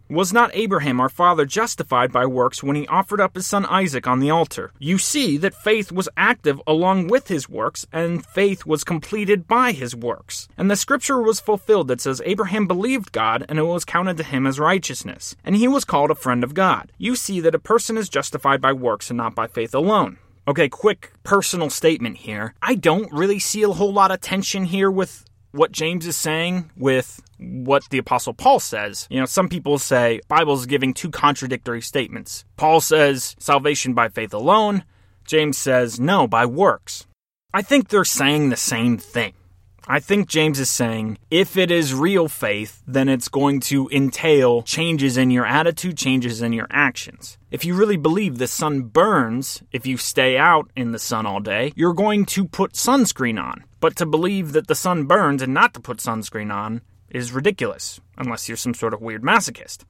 Was 0.11 0.33
not 0.33 0.53
Abraham 0.53 0.99
our 0.99 1.07
father 1.07 1.45
justified 1.45 2.11
by 2.11 2.25
works 2.25 2.61
when 2.61 2.75
he 2.75 2.85
offered 2.87 3.21
up 3.21 3.33
his 3.33 3.47
son 3.47 3.65
Isaac 3.67 4.07
on 4.07 4.19
the 4.19 4.29
altar? 4.29 4.73
You 4.77 4.97
see 4.97 5.37
that 5.37 5.53
faith 5.53 5.89
was 5.89 6.09
active 6.17 6.61
along 6.67 7.07
with 7.07 7.29
his 7.29 7.47
works, 7.47 7.87
and 7.93 8.25
faith 8.25 8.65
was 8.65 8.83
completed 8.83 9.47
by 9.47 9.71
his 9.71 9.95
works. 9.95 10.49
And 10.57 10.69
the 10.69 10.75
scripture 10.75 11.21
was 11.21 11.39
fulfilled 11.39 11.87
that 11.87 12.01
says, 12.01 12.21
Abraham 12.25 12.67
believed 12.67 13.13
God, 13.13 13.45
and 13.47 13.57
it 13.57 13.63
was 13.63 13.85
counted 13.85 14.17
to 14.17 14.23
him 14.23 14.45
as 14.45 14.59
righteousness. 14.59 15.37
And 15.45 15.55
he 15.55 15.69
was 15.69 15.85
called 15.85 16.11
a 16.11 16.15
friend 16.15 16.43
of 16.43 16.53
God. 16.53 16.91
You 16.97 17.15
see 17.15 17.39
that 17.39 17.55
a 17.55 17.59
person 17.59 17.97
is 17.97 18.09
justified 18.09 18.59
by 18.59 18.73
works 18.73 19.09
and 19.09 19.15
not 19.15 19.33
by 19.33 19.47
faith 19.47 19.73
alone. 19.73 20.17
Okay, 20.45 20.67
quick 20.67 21.13
personal 21.23 21.69
statement 21.69 22.17
here. 22.17 22.53
I 22.61 22.75
don't 22.75 23.09
really 23.13 23.39
see 23.39 23.63
a 23.63 23.69
whole 23.69 23.93
lot 23.93 24.11
of 24.11 24.19
tension 24.19 24.65
here 24.65 24.91
with 24.91 25.23
what 25.51 25.71
James 25.71 26.07
is 26.07 26.15
saying 26.15 26.69
with 26.77 27.21
what 27.41 27.83
the 27.89 27.97
apostle 27.97 28.33
Paul 28.33 28.59
says. 28.59 29.07
You 29.09 29.19
know, 29.19 29.25
some 29.25 29.49
people 29.49 29.77
say 29.77 30.21
Bible's 30.27 30.65
giving 30.65 30.93
two 30.93 31.09
contradictory 31.09 31.81
statements. 31.81 32.45
Paul 32.55 32.81
says 32.81 33.35
salvation 33.39 33.93
by 33.93 34.09
faith 34.09 34.33
alone. 34.33 34.83
James 35.25 35.57
says 35.57 35.99
no, 35.99 36.27
by 36.27 36.45
works. 36.45 37.07
I 37.53 37.61
think 37.61 37.89
they're 37.89 38.05
saying 38.05 38.49
the 38.49 38.57
same 38.57 38.97
thing. 38.97 39.33
I 39.87 39.99
think 39.99 40.29
James 40.29 40.59
is 40.59 40.69
saying 40.69 41.17
if 41.31 41.57
it 41.57 41.71
is 41.71 41.93
real 41.93 42.27
faith, 42.27 42.83
then 42.85 43.09
it's 43.09 43.27
going 43.27 43.59
to 43.61 43.89
entail 43.91 44.61
changes 44.61 45.17
in 45.17 45.31
your 45.31 45.45
attitude, 45.45 45.97
changes 45.97 46.41
in 46.41 46.53
your 46.53 46.67
actions. 46.69 47.37
If 47.49 47.65
you 47.65 47.73
really 47.73 47.97
believe 47.97 48.37
the 48.37 48.47
sun 48.47 48.83
burns 48.83 49.63
if 49.71 49.87
you 49.87 49.97
stay 49.97 50.37
out 50.37 50.69
in 50.75 50.91
the 50.91 50.99
sun 50.99 51.25
all 51.25 51.39
day, 51.39 51.73
you're 51.75 51.93
going 51.93 52.25
to 52.27 52.47
put 52.47 52.73
sunscreen 52.73 53.41
on. 53.41 53.63
But 53.79 53.95
to 53.95 54.05
believe 54.05 54.53
that 54.53 54.67
the 54.67 54.75
sun 54.75 55.05
burns 55.05 55.41
and 55.41 55.53
not 55.53 55.73
to 55.73 55.79
put 55.79 55.97
sunscreen 55.97 56.53
on 56.53 56.81
is 57.11 57.31
ridiculous, 57.31 57.99
unless 58.17 58.47
you're 58.47 58.57
some 58.57 58.73
sort 58.73 58.93
of 58.93 59.01
weird 59.01 59.21
masochist. 59.21 59.83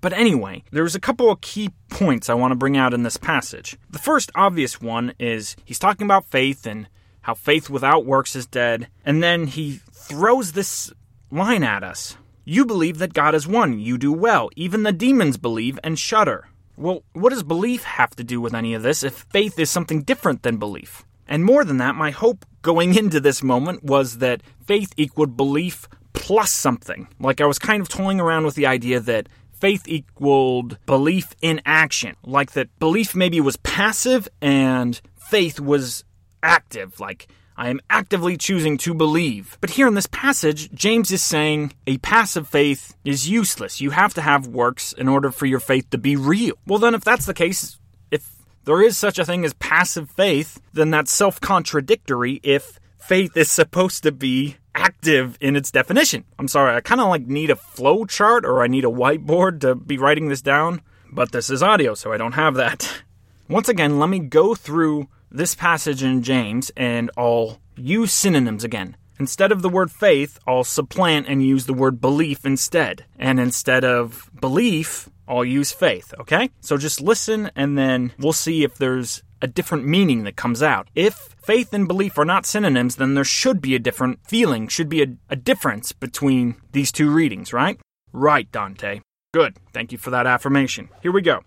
But 0.00 0.12
anyway, 0.12 0.64
there's 0.72 0.96
a 0.96 1.00
couple 1.00 1.30
of 1.30 1.40
key 1.40 1.70
points 1.88 2.28
I 2.28 2.34
want 2.34 2.50
to 2.50 2.56
bring 2.56 2.76
out 2.76 2.92
in 2.92 3.04
this 3.04 3.16
passage. 3.16 3.78
The 3.90 4.00
first 4.00 4.32
obvious 4.34 4.80
one 4.80 5.14
is 5.18 5.54
he's 5.64 5.78
talking 5.78 6.04
about 6.04 6.26
faith 6.26 6.66
and 6.66 6.88
how 7.22 7.34
faith 7.34 7.70
without 7.70 8.04
works 8.04 8.34
is 8.34 8.46
dead. 8.46 8.88
And 9.04 9.22
then 9.22 9.46
he 9.46 9.80
throws 9.92 10.52
this 10.52 10.92
line 11.30 11.62
at 11.62 11.84
us 11.84 12.16
You 12.44 12.66
believe 12.66 12.98
that 12.98 13.14
God 13.14 13.36
is 13.36 13.46
one. 13.46 13.78
You 13.78 13.96
do 13.96 14.12
well. 14.12 14.50
Even 14.56 14.82
the 14.82 14.92
demons 14.92 15.36
believe 15.36 15.78
and 15.84 15.96
shudder. 15.96 16.48
Well, 16.76 17.04
what 17.12 17.30
does 17.30 17.44
belief 17.44 17.84
have 17.84 18.16
to 18.16 18.24
do 18.24 18.40
with 18.40 18.54
any 18.54 18.74
of 18.74 18.82
this 18.82 19.04
if 19.04 19.26
faith 19.30 19.56
is 19.58 19.70
something 19.70 20.02
different 20.02 20.42
than 20.42 20.56
belief? 20.56 21.04
And 21.28 21.44
more 21.44 21.64
than 21.64 21.76
that, 21.76 21.94
my 21.94 22.10
hope 22.10 22.44
going 22.62 22.94
into 22.98 23.20
this 23.20 23.42
moment 23.42 23.84
was 23.84 24.18
that 24.18 24.42
faith 24.66 24.92
equaled 24.96 25.36
belief 25.36 25.86
plus 26.12 26.50
something. 26.50 27.08
Like 27.18 27.40
I 27.40 27.46
was 27.46 27.58
kind 27.58 27.80
of 27.80 27.88
toying 27.88 28.20
around 28.20 28.44
with 28.44 28.54
the 28.54 28.66
idea 28.66 29.00
that 29.00 29.28
faith 29.52 29.82
equaled 29.86 30.78
belief 30.86 31.34
in 31.40 31.60
action. 31.64 32.16
Like 32.24 32.52
that 32.52 32.76
belief 32.78 33.14
maybe 33.14 33.40
was 33.40 33.56
passive 33.58 34.28
and 34.40 35.00
faith 35.16 35.60
was 35.60 36.04
active, 36.42 36.98
like 36.98 37.28
I 37.56 37.68
am 37.68 37.80
actively 37.90 38.36
choosing 38.36 38.78
to 38.78 38.94
believe. 38.94 39.58
But 39.60 39.70
here 39.70 39.86
in 39.86 39.94
this 39.94 40.06
passage, 40.06 40.72
James 40.72 41.10
is 41.10 41.22
saying 41.22 41.74
a 41.86 41.98
passive 41.98 42.48
faith 42.48 42.96
is 43.04 43.28
useless. 43.28 43.80
You 43.80 43.90
have 43.90 44.14
to 44.14 44.22
have 44.22 44.46
works 44.46 44.92
in 44.92 45.08
order 45.08 45.30
for 45.30 45.46
your 45.46 45.60
faith 45.60 45.90
to 45.90 45.98
be 45.98 46.16
real. 46.16 46.54
Well, 46.66 46.78
then, 46.78 46.94
if 46.94 47.04
that's 47.04 47.26
the 47.26 47.34
case, 47.34 47.78
if 48.10 48.26
there 48.64 48.82
is 48.82 48.96
such 48.96 49.18
a 49.18 49.24
thing 49.24 49.44
as 49.44 49.52
passive 49.54 50.10
faith, 50.10 50.60
then 50.72 50.90
that's 50.90 51.12
self 51.12 51.40
contradictory 51.40 52.40
if 52.42 52.80
faith 52.98 53.36
is 53.36 53.50
supposed 53.50 54.02
to 54.04 54.12
be 54.12 54.56
active 54.82 55.38
in 55.40 55.56
its 55.56 55.70
definition. 55.70 56.24
I'm 56.38 56.48
sorry, 56.48 56.74
I 56.74 56.80
kind 56.80 57.00
of 57.00 57.08
like 57.08 57.26
need 57.26 57.50
a 57.50 57.56
flow 57.56 58.04
chart 58.04 58.44
or 58.44 58.62
I 58.62 58.66
need 58.66 58.84
a 58.84 58.88
whiteboard 58.88 59.60
to 59.60 59.74
be 59.74 59.96
writing 59.96 60.28
this 60.28 60.42
down, 60.42 60.82
but 61.10 61.32
this 61.32 61.50
is 61.50 61.62
audio, 61.62 61.94
so 61.94 62.12
I 62.12 62.16
don't 62.16 62.32
have 62.32 62.54
that. 62.54 63.02
Once 63.48 63.68
again, 63.68 63.98
let 63.98 64.08
me 64.08 64.18
go 64.18 64.54
through 64.54 65.08
this 65.30 65.54
passage 65.54 66.02
in 66.02 66.22
James 66.22 66.70
and 66.76 67.10
I'll 67.16 67.60
use 67.76 68.12
synonyms 68.12 68.64
again. 68.64 68.96
Instead 69.18 69.52
of 69.52 69.62
the 69.62 69.68
word 69.68 69.90
faith, 69.90 70.38
I'll 70.46 70.64
supplant 70.64 71.28
and 71.28 71.46
use 71.46 71.66
the 71.66 71.74
word 71.74 72.00
belief 72.00 72.44
instead. 72.44 73.04
And 73.18 73.38
instead 73.38 73.84
of 73.84 74.30
belief, 74.40 75.08
I'll 75.28 75.44
use 75.44 75.70
faith, 75.70 76.12
okay? 76.18 76.50
So 76.60 76.76
just 76.76 77.00
listen 77.00 77.50
and 77.54 77.78
then 77.78 78.12
we'll 78.18 78.32
see 78.32 78.64
if 78.64 78.76
there's 78.78 79.22
a 79.40 79.46
different 79.46 79.86
meaning 79.86 80.24
that 80.24 80.36
comes 80.36 80.62
out. 80.62 80.88
If 80.94 81.31
faith 81.42 81.72
and 81.72 81.88
belief 81.88 82.18
are 82.18 82.24
not 82.24 82.46
synonyms, 82.46 82.96
then 82.96 83.14
there 83.14 83.24
should 83.24 83.60
be 83.60 83.74
a 83.74 83.78
different 83.78 84.20
feeling, 84.26 84.68
should 84.68 84.88
be 84.88 85.02
a, 85.02 85.08
a 85.28 85.36
difference 85.36 85.92
between 85.92 86.56
these 86.72 86.92
two 86.92 87.10
readings, 87.10 87.52
right? 87.52 87.78
Right, 88.12 88.50
Dante. 88.50 89.00
Good. 89.32 89.56
Thank 89.72 89.92
you 89.92 89.98
for 89.98 90.10
that 90.10 90.26
affirmation. 90.26 90.90
Here 91.02 91.12
we 91.12 91.22
go. 91.22 91.40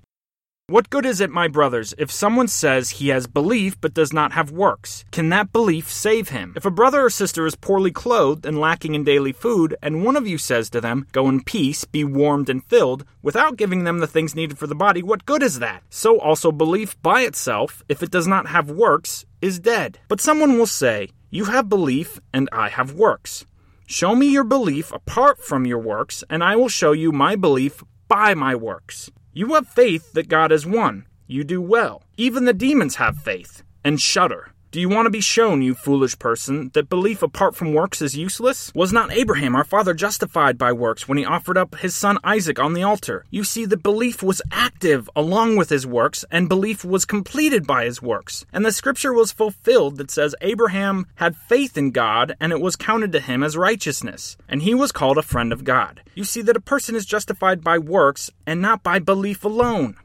What 0.68 0.90
good 0.90 1.06
is 1.06 1.22
it, 1.22 1.30
my 1.30 1.48
brothers, 1.48 1.94
if 1.96 2.12
someone 2.12 2.48
says 2.48 2.90
he 2.90 3.10
has 3.10 3.28
belief 3.28 3.80
but 3.80 3.94
does 3.94 4.12
not 4.12 4.32
have 4.32 4.50
works? 4.50 5.06
Can 5.12 5.30
that 5.30 5.54
belief 5.54 5.94
save 5.94 6.30
him? 6.30 6.54
If 6.56 6.66
a 6.66 6.72
brother 6.72 7.06
or 7.06 7.12
sister 7.12 7.46
is 7.46 7.56
poorly 7.56 7.92
clothed 7.92 8.48
and 8.48 8.60
lacking 8.60 8.96
in 8.96 9.04
daily 9.04 9.32
food, 9.32 9.76
and 9.84 10.04
one 10.04 10.16
of 10.16 10.28
you 10.28 10.40
says 10.40 10.72
to 10.72 10.82
them, 10.82 11.06
Go 11.12 11.30
in 11.30 11.44
peace, 11.44 11.86
be 11.86 12.04
warmed 12.04 12.50
and 12.50 12.66
filled, 12.66 13.06
without 13.22 13.58
giving 13.58 13.84
them 13.84 14.00
the 14.00 14.08
things 14.08 14.34
needed 14.34 14.58
for 14.58 14.66
the 14.66 14.74
body, 14.74 15.04
what 15.04 15.28
good 15.28 15.44
is 15.44 15.60
that? 15.60 15.84
So 15.92 16.20
also 16.20 16.52
belief 16.52 17.00
by 17.04 17.22
itself, 17.22 17.84
if 17.88 18.02
it 18.02 18.10
does 18.10 18.26
not 18.26 18.48
have 18.48 18.72
works, 18.72 19.24
is 19.44 19.60
dead. 19.60 20.00
But 20.08 20.20
someone 20.20 20.58
will 20.58 20.66
say, 20.66 21.10
You 21.30 21.46
have 21.46 21.70
belief, 21.70 22.20
and 22.34 22.50
I 22.52 22.70
have 22.70 22.92
works. 22.92 23.46
Show 23.86 24.16
me 24.16 24.30
your 24.30 24.44
belief 24.44 24.92
apart 24.92 25.38
from 25.38 25.68
your 25.68 25.78
works, 25.78 26.24
and 26.28 26.44
I 26.44 26.56
will 26.56 26.70
show 26.70 26.92
you 26.92 27.12
my 27.12 27.36
belief 27.36 27.84
by 28.08 28.34
my 28.34 28.56
works. 28.56 29.12
You 29.38 29.56
have 29.56 29.68
faith 29.68 30.14
that 30.14 30.30
God 30.30 30.54
is 30.54 30.66
one. 30.66 31.08
You 31.28 31.44
do 31.44 31.62
well. 31.62 32.04
Even 32.16 32.46
the 32.46 32.54
demons 32.54 32.96
have 32.96 33.18
faith 33.18 33.64
and 33.84 34.00
shudder. 34.00 34.54
Do 34.76 34.82
you 34.82 34.90
want 34.90 35.06
to 35.06 35.10
be 35.10 35.22
shown, 35.22 35.62
you 35.62 35.74
foolish 35.74 36.20
person, 36.20 36.70
that 36.74 36.90
belief 36.90 37.24
apart 37.24 37.56
from 37.56 37.74
works 37.74 38.02
is 38.02 38.18
useless? 38.18 38.74
Was 38.76 38.92
not 38.92 39.10
Abraham, 39.10 39.56
our 39.56 39.64
father, 39.64 39.94
justified 39.94 40.58
by 40.58 40.74
works 40.74 41.08
when 41.08 41.18
he 41.18 41.24
offered 41.24 41.58
up 41.58 41.76
his 41.76 41.96
son 41.96 42.18
Isaac 42.26 42.60
on 42.60 42.74
the 42.74 42.84
altar? 42.84 43.24
You 43.30 43.46
see 43.46 43.64
the 43.64 43.78
belief 43.78 44.22
was 44.22 44.42
active 44.52 45.10
along 45.16 45.56
with 45.56 45.70
his 45.70 45.88
works, 45.88 46.26
and 46.30 46.50
belief 46.50 46.84
was 46.84 47.06
completed 47.06 47.66
by 47.66 47.86
his 47.86 48.02
works. 48.02 48.46
And 48.52 48.66
the 48.66 48.72
scripture 48.74 49.14
was 49.14 49.32
fulfilled 49.32 49.96
that 49.96 50.12
says 50.12 50.36
Abraham 50.42 51.06
had 51.16 51.38
faith 51.38 51.78
in 51.78 51.92
God, 51.92 52.36
and 52.42 52.52
it 52.52 52.60
was 52.60 52.76
counted 52.76 53.14
to 53.14 53.22
him 53.22 53.44
as 53.44 53.56
righteousness, 53.56 54.36
and 54.50 54.62
he 54.62 54.74
was 54.76 54.92
called 54.92 55.18
a 55.18 55.22
friend 55.22 55.54
of 55.54 55.64
God. 55.64 56.02
You 56.16 56.26
see 56.26 56.42
that 56.42 56.58
a 56.58 56.60
person 56.60 56.98
is 56.98 57.06
justified 57.06 57.64
by 57.64 57.78
works 57.78 58.30
and 58.46 58.62
not 58.62 58.84
by 58.84 59.00
belief 59.00 59.46
alone. 59.46 59.96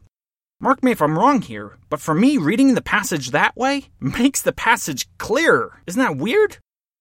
Mark 0.62 0.82
me 0.82 0.90
if 0.90 1.00
I'm 1.00 1.18
wrong 1.18 1.40
here, 1.40 1.78
but 1.88 2.02
for 2.02 2.14
me, 2.14 2.36
reading 2.36 2.74
the 2.74 2.82
passage 2.82 3.30
that 3.30 3.56
way 3.56 3.86
makes 3.98 4.42
the 4.42 4.52
passage 4.52 5.08
clearer. 5.16 5.80
Isn't 5.86 6.02
that 6.02 6.18
weird? 6.18 6.58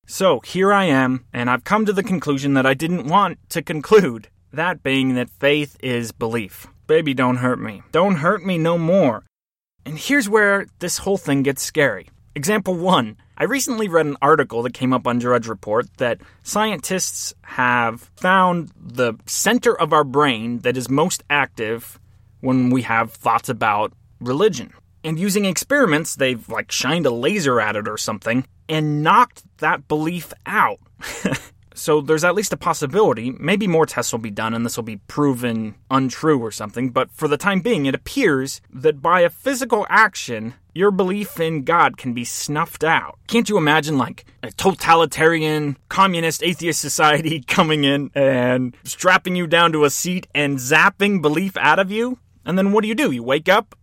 So 0.08 0.40
here 0.46 0.72
I 0.72 0.86
am, 0.86 1.26
and 1.34 1.50
I've 1.50 1.66
come 1.66 1.86
to 1.86 1.92
the 1.92 2.02
conclusion 2.02 2.54
that 2.54 2.66
I 2.66 2.74
didn't 2.74 3.08
want 3.08 3.38
to 3.50 3.62
conclude. 3.62 4.30
That 4.54 4.82
being 4.82 5.16
that 5.16 5.30
faith 5.30 5.76
is 5.84 6.14
belief. 6.14 6.68
Baby, 6.88 7.14
don't 7.14 7.36
hurt 7.36 7.60
me. 7.60 7.84
Don't 7.92 8.16
hurt 8.16 8.46
me 8.46 8.58
no 8.58 8.78
more. 8.78 9.26
And 9.86 10.00
here's 10.00 10.30
where 10.30 10.66
this 10.80 11.00
whole 11.00 11.18
thing 11.18 11.44
gets 11.44 11.62
scary. 11.62 12.08
Example 12.36 12.76
one 12.76 13.18
I 13.38 13.44
recently 13.44 13.90
read 13.90 14.06
an 14.06 14.16
article 14.22 14.64
that 14.64 14.74
came 14.74 14.94
up 14.94 15.06
on 15.06 15.20
Drudge 15.20 15.50
Report 15.50 15.86
that 15.98 16.22
scientists 16.44 17.34
have 17.42 18.10
found 18.16 18.72
the 18.80 19.16
center 19.26 19.78
of 19.78 19.92
our 19.92 20.06
brain 20.06 20.60
that 20.60 20.78
is 20.78 20.90
most 20.90 21.24
active 21.30 22.00
when 22.42 22.70
we 22.70 22.84
have 22.84 23.12
thoughts 23.12 23.50
about 23.50 23.94
religion. 24.20 24.74
And 25.04 25.20
using 25.20 25.46
experiments, 25.46 26.16
they've 26.16 26.48
like 26.50 26.72
shined 26.72 27.06
a 27.06 27.12
laser 27.12 27.60
at 27.62 27.76
it 27.76 27.88
or 27.88 27.98
something 27.98 28.46
and 28.68 29.02
knocked 29.02 29.44
that 29.60 29.88
belief 29.88 30.34
out. 30.46 30.80
so 31.74 32.02
there's 32.02 32.26
at 32.26 32.36
least 32.36 32.54
a 32.54 32.58
possibility. 32.58 33.32
Maybe 33.32 33.66
more 33.66 33.86
tests 33.86 34.12
will 34.12 34.20
be 34.20 34.30
done 34.30 34.54
and 34.54 34.66
this 34.66 34.76
will 34.76 34.84
be 34.84 34.98
proven 35.08 35.76
untrue 35.90 36.40
or 36.40 36.52
something. 36.52 36.90
But 36.90 37.12
for 37.12 37.28
the 37.28 37.38
time 37.38 37.62
being, 37.62 37.86
it 37.86 37.96
appears 37.96 38.62
that 38.72 39.02
by 39.02 39.22
a 39.22 39.30
physical 39.30 39.86
action, 39.90 40.54
your 40.74 40.92
belief 40.92 41.40
in 41.40 41.64
God 41.64 41.98
can 41.98 42.14
be 42.14 42.26
snuffed 42.26 42.84
out. 42.84 43.18
Can't 43.28 43.50
you 43.50 43.58
imagine 43.58 43.98
like 43.98 44.26
a 44.44 44.52
totalitarian, 44.52 45.78
communist, 45.88 46.44
atheist 46.44 46.82
society 46.82 47.42
coming 47.48 47.86
in 47.86 48.12
and 48.14 48.76
strapping 48.84 49.36
you 49.36 49.48
down 49.48 49.72
to 49.72 49.86
a 49.86 49.90
seat 49.90 50.28
and 50.36 50.58
zapping 50.58 51.22
belief 51.22 51.56
out 51.58 51.80
of 51.80 51.90
you? 51.90 52.20
And 52.50 52.58
then 52.58 52.72
what 52.72 52.82
do 52.82 52.88
you 52.88 52.96
do? 52.96 53.12
You 53.12 53.22
wake 53.22 53.48
up 53.48 53.76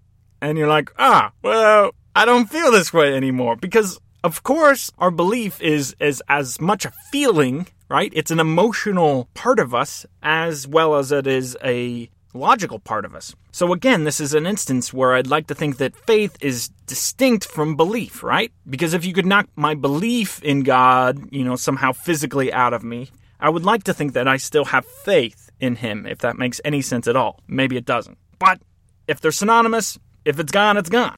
and 0.42 0.58
you're 0.58 0.66
like, 0.66 0.90
ah, 0.98 1.30
well, 1.40 1.92
I 2.16 2.24
don't 2.24 2.50
feel 2.50 2.72
this 2.72 2.92
way 2.92 3.14
anymore. 3.14 3.54
Because, 3.54 4.00
of 4.24 4.42
course, 4.42 4.90
our 4.98 5.12
belief 5.12 5.62
is, 5.62 5.94
is 6.00 6.20
as 6.28 6.60
much 6.60 6.84
a 6.84 6.92
feeling, 7.12 7.68
right? 7.88 8.12
It's 8.12 8.32
an 8.32 8.40
emotional 8.40 9.28
part 9.34 9.60
of 9.60 9.72
us 9.72 10.04
as 10.20 10.66
well 10.66 10.96
as 10.96 11.12
it 11.12 11.28
is 11.28 11.56
a 11.62 12.10
logical 12.34 12.80
part 12.80 13.04
of 13.04 13.14
us. 13.14 13.36
So, 13.52 13.72
again, 13.72 14.02
this 14.02 14.18
is 14.18 14.34
an 14.34 14.48
instance 14.48 14.92
where 14.92 15.14
I'd 15.14 15.28
like 15.28 15.46
to 15.46 15.54
think 15.54 15.76
that 15.76 15.94
faith 15.94 16.36
is 16.40 16.70
distinct 16.86 17.44
from 17.44 17.76
belief, 17.76 18.24
right? 18.24 18.50
Because 18.68 18.94
if 18.94 19.04
you 19.04 19.12
could 19.12 19.26
knock 19.26 19.48
my 19.54 19.76
belief 19.76 20.42
in 20.42 20.64
God, 20.64 21.28
you 21.30 21.44
know, 21.44 21.54
somehow 21.54 21.92
physically 21.92 22.52
out 22.52 22.74
of 22.74 22.82
me, 22.82 23.10
I 23.38 23.48
would 23.48 23.64
like 23.64 23.84
to 23.84 23.94
think 23.94 24.14
that 24.14 24.26
I 24.26 24.38
still 24.38 24.64
have 24.64 24.84
faith 24.84 25.50
in 25.60 25.76
Him, 25.76 26.04
if 26.04 26.18
that 26.18 26.36
makes 26.36 26.60
any 26.64 26.82
sense 26.82 27.06
at 27.06 27.14
all. 27.14 27.38
Maybe 27.46 27.76
it 27.76 27.84
doesn't. 27.84 28.18
But 28.38 28.60
if 29.06 29.20
they're 29.20 29.32
synonymous, 29.32 29.98
if 30.24 30.38
it's 30.38 30.52
gone, 30.52 30.76
it's 30.76 30.88
gone. 30.88 31.14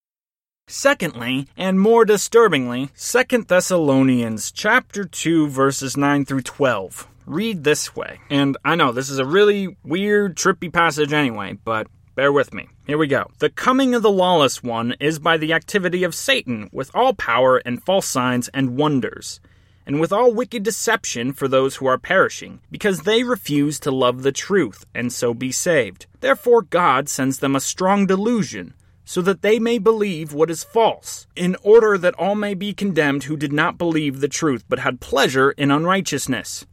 Secondly, 0.67 1.49
and 1.57 1.81
more 1.81 2.05
disturbingly, 2.05 2.91
2 2.99 3.45
Thessalonians 3.45 4.53
chapter 4.53 5.05
2 5.05 5.49
verses 5.49 5.97
9 5.97 6.27
through 6.27 6.43
12 6.43 7.09
read 7.25 7.65
this 7.65 7.95
way. 7.95 8.21
And 8.31 8.57
I 8.65 8.75
know 8.75 8.93
this 8.93 9.11
is 9.11 9.19
a 9.19 9.25
really 9.25 9.77
weird, 9.85 10.37
trippy 10.37 10.73
passage 10.73 11.13
anyway, 11.13 11.59
but 11.65 11.87
bear 12.15 12.33
with 12.33 12.53
me. 12.53 12.69
Here 12.87 12.99
we 12.99 13.07
go. 13.07 13.31
The 13.39 13.51
coming 13.51 13.95
of 13.95 14.03
the 14.03 14.11
lawless 14.11 14.63
one 14.63 14.95
is 15.01 15.19
by 15.19 15.37
the 15.37 15.53
activity 15.53 16.05
of 16.05 16.15
Satan 16.15 16.69
with 16.73 16.91
all 16.95 17.15
power 17.15 17.59
and 17.65 17.83
false 17.83 18.07
signs 18.07 18.49
and 18.49 18.77
wonders 18.77 19.41
and 19.89 19.99
with 19.99 20.13
all 20.13 20.35
wicked 20.35 20.63
deception 20.63 21.33
for 21.33 21.49
those 21.49 21.77
who 21.77 21.87
are 21.87 21.97
perishing, 21.97 22.61
because 22.71 23.01
they 23.01 23.23
refuse 23.23 23.81
to 23.81 23.91
love 23.91 24.23
the 24.23 24.31
truth 24.31 24.85
and 24.95 25.11
so 25.11 25.33
be 25.33 25.51
saved. 25.51 26.07
Therefore, 26.21 26.61
God 26.61 27.09
sends 27.09 27.39
them 27.39 27.57
a 27.57 27.61
strong 27.61 28.05
delusion, 28.05 28.75
so 29.07 29.23
that 29.23 29.41
they 29.41 29.59
may 29.59 29.79
believe 29.79 30.35
what 30.35 30.51
is 30.51 30.63
false, 30.63 31.27
in 31.35 31.57
order 31.63 31.97
that 31.97 32.15
all 32.19 32.35
may 32.35 32.53
be 32.53 32.75
condemned 32.75 33.25
who 33.25 33.37
did 33.37 33.53
not 33.53 33.79
believe 33.79 34.21
the 34.21 34.29
truth 34.29 34.63
but 34.69 34.81
had 34.81 35.01
pleasure 35.01 35.53
in 35.53 35.71
unrighteousness. 35.71 36.67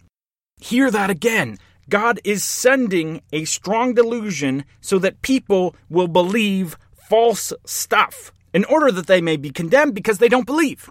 Hear 0.60 0.92
that 0.92 1.10
again. 1.10 1.58
God 1.88 2.20
is 2.26 2.44
sending 2.44 3.22
a 3.32 3.46
strong 3.46 3.94
delusion 3.94 4.66
so 4.82 5.00
that 5.00 5.22
people 5.22 5.74
will 5.90 6.10
believe 6.10 6.78
false 7.08 7.54
stuff 7.66 8.34
in 8.54 8.66
order 8.66 8.92
that 8.92 9.08
they 9.08 9.22
may 9.22 9.38
be 9.38 9.52
condemned 9.52 9.96
because 9.96 10.18
they 10.18 10.28
don't 10.28 10.46
believe. 10.46 10.90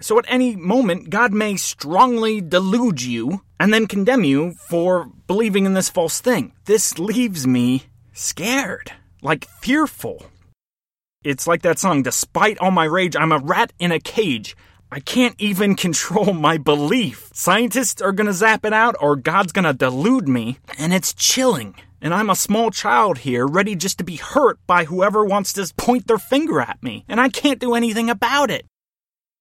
So 0.00 0.18
at 0.18 0.26
any 0.28 0.56
moment, 0.56 1.10
God 1.10 1.32
may 1.32 1.56
strongly 1.56 2.40
delude 2.40 3.02
you 3.02 3.42
and 3.58 3.72
then 3.72 3.86
condemn 3.86 4.24
you 4.24 4.52
for 4.68 5.06
believing 5.26 5.64
in 5.64 5.74
this 5.74 5.88
false 5.88 6.20
thing. 6.20 6.52
This 6.66 6.98
leaves 6.98 7.46
me 7.46 7.84
scared, 8.12 8.92
like 9.22 9.46
fearful. 9.60 10.26
It's 11.24 11.46
like 11.46 11.62
that 11.62 11.78
song, 11.78 12.02
Despite 12.02 12.58
All 12.58 12.70
My 12.70 12.84
Rage, 12.84 13.16
I'm 13.16 13.32
a 13.32 13.38
rat 13.38 13.72
in 13.78 13.90
a 13.90 13.98
cage. 13.98 14.56
I 14.92 15.00
can't 15.00 15.34
even 15.38 15.74
control 15.86 16.32
my 16.32 16.58
belief. 16.58 17.30
Scientists 17.32 18.00
are 18.00 18.12
gonna 18.12 18.32
zap 18.32 18.64
it 18.64 18.72
out, 18.72 18.96
or 19.00 19.16
God's 19.16 19.52
gonna 19.52 19.72
delude 19.72 20.28
me, 20.28 20.58
and 20.78 20.94
it's 20.94 21.14
chilling. 21.14 21.74
And 22.00 22.12
I'm 22.14 22.30
a 22.30 22.36
small 22.36 22.70
child 22.70 23.18
here, 23.18 23.46
ready 23.46 23.74
just 23.74 23.98
to 23.98 24.04
be 24.04 24.16
hurt 24.16 24.58
by 24.66 24.84
whoever 24.84 25.24
wants 25.24 25.54
to 25.54 25.72
point 25.76 26.06
their 26.06 26.18
finger 26.18 26.60
at 26.60 26.82
me, 26.82 27.04
and 27.08 27.20
I 27.20 27.30
can't 27.30 27.58
do 27.58 27.74
anything 27.74 28.10
about 28.10 28.50
it. 28.50 28.66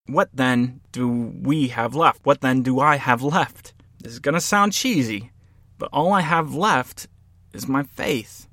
What 0.08 0.30
then 0.34 0.82
do 0.92 1.08
we 1.42 1.70
have 1.70 1.96
left? 1.96 2.26
What 2.26 2.42
then 2.42 2.62
do 2.62 2.80
I 2.80 2.98
have 2.98 3.24
left? 3.24 3.74
This 4.00 4.14
is 4.14 4.20
gonna 4.20 4.42
sound 4.42 4.74
cheesy, 4.74 5.32
but 5.80 5.90
all 5.92 6.14
I 6.14 6.22
have 6.22 6.54
left 6.54 7.08
is 7.54 7.68
my 7.68 7.84
faith. 7.84 8.48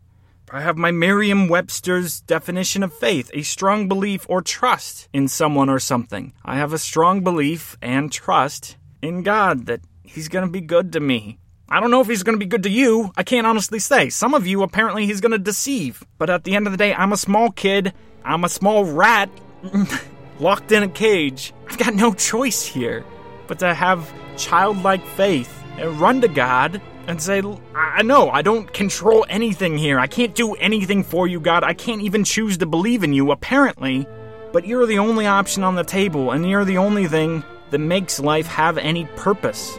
I 0.54 0.60
have 0.60 0.76
my 0.76 0.90
Merriam 0.90 1.48
Webster's 1.48 2.20
definition 2.20 2.82
of 2.82 2.92
faith 2.92 3.30
a 3.32 3.40
strong 3.40 3.88
belief 3.88 4.26
or 4.28 4.42
trust 4.42 5.08
in 5.12 5.26
someone 5.26 5.70
or 5.70 5.78
something. 5.78 6.34
I 6.44 6.56
have 6.56 6.74
a 6.74 6.78
strong 6.78 7.22
belief 7.22 7.78
and 7.80 8.12
trust 8.12 8.76
in 9.00 9.22
God 9.22 9.64
that 9.64 9.80
He's 10.02 10.28
going 10.28 10.44
to 10.44 10.50
be 10.50 10.60
good 10.60 10.92
to 10.92 11.00
me. 11.00 11.38
I 11.70 11.80
don't 11.80 11.90
know 11.90 12.02
if 12.02 12.06
He's 12.06 12.22
going 12.22 12.38
to 12.38 12.44
be 12.44 12.48
good 12.48 12.64
to 12.64 12.70
you. 12.70 13.12
I 13.16 13.22
can't 13.22 13.46
honestly 13.46 13.78
say. 13.78 14.10
Some 14.10 14.34
of 14.34 14.46
you, 14.46 14.62
apparently, 14.62 15.06
He's 15.06 15.22
going 15.22 15.32
to 15.32 15.38
deceive. 15.38 16.04
But 16.18 16.28
at 16.28 16.44
the 16.44 16.54
end 16.54 16.66
of 16.66 16.72
the 16.72 16.76
day, 16.76 16.92
I'm 16.92 17.14
a 17.14 17.16
small 17.16 17.50
kid. 17.50 17.94
I'm 18.22 18.44
a 18.44 18.50
small 18.50 18.84
rat 18.84 19.30
locked 20.40 20.72
in 20.72 20.82
a 20.82 20.88
cage. 20.88 21.52
I've 21.68 21.78
got 21.78 21.94
no 21.94 22.14
choice 22.14 22.64
here 22.64 23.04
but 23.46 23.58
to 23.60 23.74
have 23.74 24.12
childlike 24.36 25.04
faith 25.08 25.62
and 25.76 26.00
run 26.00 26.20
to 26.20 26.28
God 26.28 26.80
and 27.06 27.20
say, 27.20 27.42
I 27.74 28.02
know, 28.02 28.30
I 28.30 28.42
don't 28.42 28.72
control 28.72 29.26
anything 29.28 29.76
here. 29.76 29.98
I 29.98 30.06
can't 30.06 30.34
do 30.34 30.54
anything 30.54 31.02
for 31.02 31.26
you, 31.26 31.40
God. 31.40 31.64
I 31.64 31.74
can't 31.74 32.02
even 32.02 32.24
choose 32.24 32.58
to 32.58 32.66
believe 32.66 33.02
in 33.02 33.12
you, 33.12 33.32
apparently. 33.32 34.06
But 34.52 34.66
you're 34.66 34.86
the 34.86 34.98
only 34.98 35.26
option 35.26 35.64
on 35.64 35.74
the 35.74 35.84
table, 35.84 36.30
and 36.30 36.48
you're 36.48 36.64
the 36.64 36.78
only 36.78 37.08
thing 37.08 37.42
that 37.70 37.78
makes 37.78 38.20
life 38.20 38.46
have 38.46 38.78
any 38.78 39.06
purpose. 39.16 39.76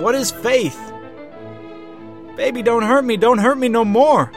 What 0.00 0.14
is 0.14 0.30
faith? 0.30 0.78
Baby, 2.36 2.62
don't 2.62 2.82
hurt 2.82 3.04
me. 3.04 3.16
Don't 3.16 3.38
hurt 3.38 3.56
me 3.56 3.68
no 3.68 3.84
more. 3.84 4.32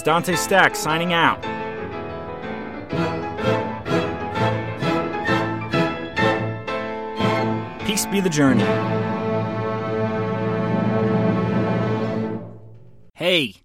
Is 0.00 0.04
Dante 0.04 0.34
Stack 0.34 0.76
signing 0.76 1.12
out. 1.12 1.42
Peace 7.84 8.06
be 8.06 8.20
the 8.20 8.30
journey. 8.30 8.64
Hey, 13.14 13.56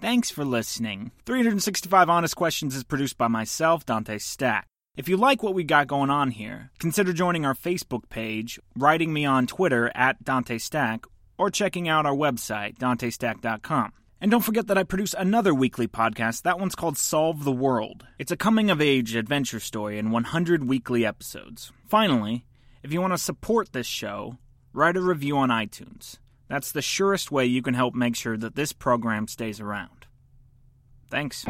thanks 0.00 0.30
for 0.30 0.44
listening. 0.44 1.10
365 1.26 2.08
Honest 2.08 2.36
Questions 2.36 2.74
is 2.74 2.84
produced 2.84 3.18
by 3.18 3.28
myself, 3.28 3.84
Dante 3.84 4.18
Stack. 4.18 4.66
If 4.96 5.08
you 5.08 5.16
like 5.16 5.42
what 5.42 5.54
we 5.54 5.64
got 5.64 5.88
going 5.88 6.10
on 6.10 6.30
here, 6.30 6.70
consider 6.78 7.12
joining 7.12 7.44
our 7.44 7.54
Facebook 7.54 8.08
page, 8.08 8.60
writing 8.76 9.12
me 9.12 9.26
on 9.26 9.46
Twitter 9.46 9.90
at 9.94 10.22
Dante 10.24 10.56
Stack, 10.58 11.04
or 11.36 11.50
checking 11.50 11.88
out 11.88 12.06
our 12.06 12.14
website, 12.14 12.78
dantestack.com. 12.78 13.92
And 14.24 14.30
don't 14.30 14.40
forget 14.40 14.68
that 14.68 14.78
I 14.78 14.84
produce 14.84 15.12
another 15.12 15.52
weekly 15.52 15.86
podcast. 15.86 16.44
That 16.44 16.58
one's 16.58 16.74
called 16.74 16.96
Solve 16.96 17.44
the 17.44 17.52
World. 17.52 18.06
It's 18.18 18.32
a 18.32 18.38
coming 18.38 18.70
of 18.70 18.80
age 18.80 19.14
adventure 19.14 19.60
story 19.60 19.98
in 19.98 20.10
100 20.10 20.64
weekly 20.64 21.04
episodes. 21.04 21.70
Finally, 21.90 22.46
if 22.82 22.90
you 22.90 23.02
want 23.02 23.12
to 23.12 23.18
support 23.18 23.74
this 23.74 23.86
show, 23.86 24.38
write 24.72 24.96
a 24.96 25.02
review 25.02 25.36
on 25.36 25.50
iTunes. 25.50 26.20
That's 26.48 26.72
the 26.72 26.80
surest 26.80 27.30
way 27.30 27.44
you 27.44 27.60
can 27.60 27.74
help 27.74 27.94
make 27.94 28.16
sure 28.16 28.38
that 28.38 28.54
this 28.54 28.72
program 28.72 29.28
stays 29.28 29.60
around. 29.60 30.06
Thanks. 31.10 31.44